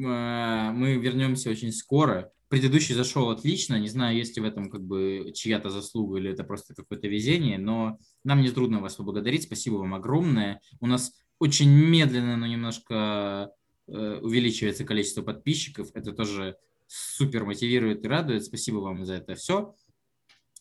А, 0.04 0.72
Мы 0.72 0.96
вернемся 0.96 1.50
очень 1.50 1.72
скоро. 1.72 2.32
Предыдущий 2.48 2.94
зашел 2.94 3.30
отлично. 3.30 3.78
Не 3.78 3.88
знаю, 3.88 4.16
есть 4.16 4.36
ли 4.36 4.42
в 4.42 4.44
этом 4.44 4.70
как 4.70 4.82
бы 4.82 5.32
чья-то 5.34 5.70
заслуга 5.70 6.18
или 6.18 6.30
это 6.30 6.44
просто 6.44 6.74
какое-то 6.74 7.08
везение, 7.08 7.58
но 7.58 7.98
нам 8.22 8.40
не 8.40 8.50
трудно 8.50 8.80
вас 8.80 8.96
поблагодарить. 8.96 9.44
Спасибо 9.44 9.76
вам 9.76 9.94
огромное. 9.94 10.60
У 10.80 10.86
нас 10.86 11.12
очень 11.38 11.70
медленно, 11.70 12.36
но 12.36 12.46
немножко 12.46 13.50
э, 13.88 14.18
увеличивается 14.22 14.84
количество 14.84 15.22
подписчиков. 15.22 15.88
Это 15.94 16.12
тоже 16.12 16.56
супер 16.86 17.44
мотивирует 17.44 18.04
и 18.04 18.08
радует. 18.08 18.44
Спасибо 18.44 18.76
вам 18.76 19.04
за 19.04 19.14
это 19.14 19.34
все. 19.34 19.74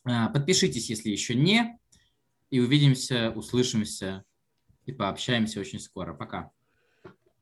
А, 0.06 0.30
подпишитесь, 0.30 0.90
если 0.90 1.10
еще 1.10 1.36
не. 1.36 1.80
И 2.50 2.60
увидимся, 2.60 3.32
услышимся 3.36 4.24
и 4.86 4.92
пообщаемся 4.92 5.60
очень 5.60 5.80
скоро. 5.80 6.14
Пока. 6.14 6.52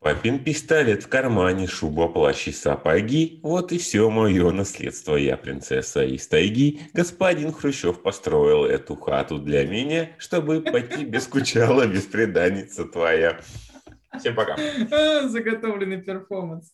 Папин 0.04 0.44
пистолет 0.44 1.04
в 1.04 1.08
кармане, 1.08 1.66
шуба, 1.66 2.10
плащ 2.10 2.50
и 2.50 2.52
сапоги. 2.52 3.40
Вот 3.42 3.72
и 3.72 3.78
все 3.78 4.10
мое 4.10 4.52
наследство. 4.52 5.16
Я 5.16 5.38
принцесса 5.38 6.04
из 6.04 6.28
тайги. 6.28 6.82
Господин 6.94 7.54
Хрущев 7.54 8.02
построил 8.02 8.66
эту 8.66 8.98
хату 8.98 9.40
для 9.40 9.66
меня, 9.66 10.10
чтобы 10.18 10.60
по 10.60 10.82
тебе 10.82 11.22
скучала 11.22 11.88
беспреданница 11.88 12.84
твоя. 12.84 13.40
Всем 14.20 14.36
пока. 14.36 14.58
Заготовленный 15.30 16.02
перформанс. 16.02 16.74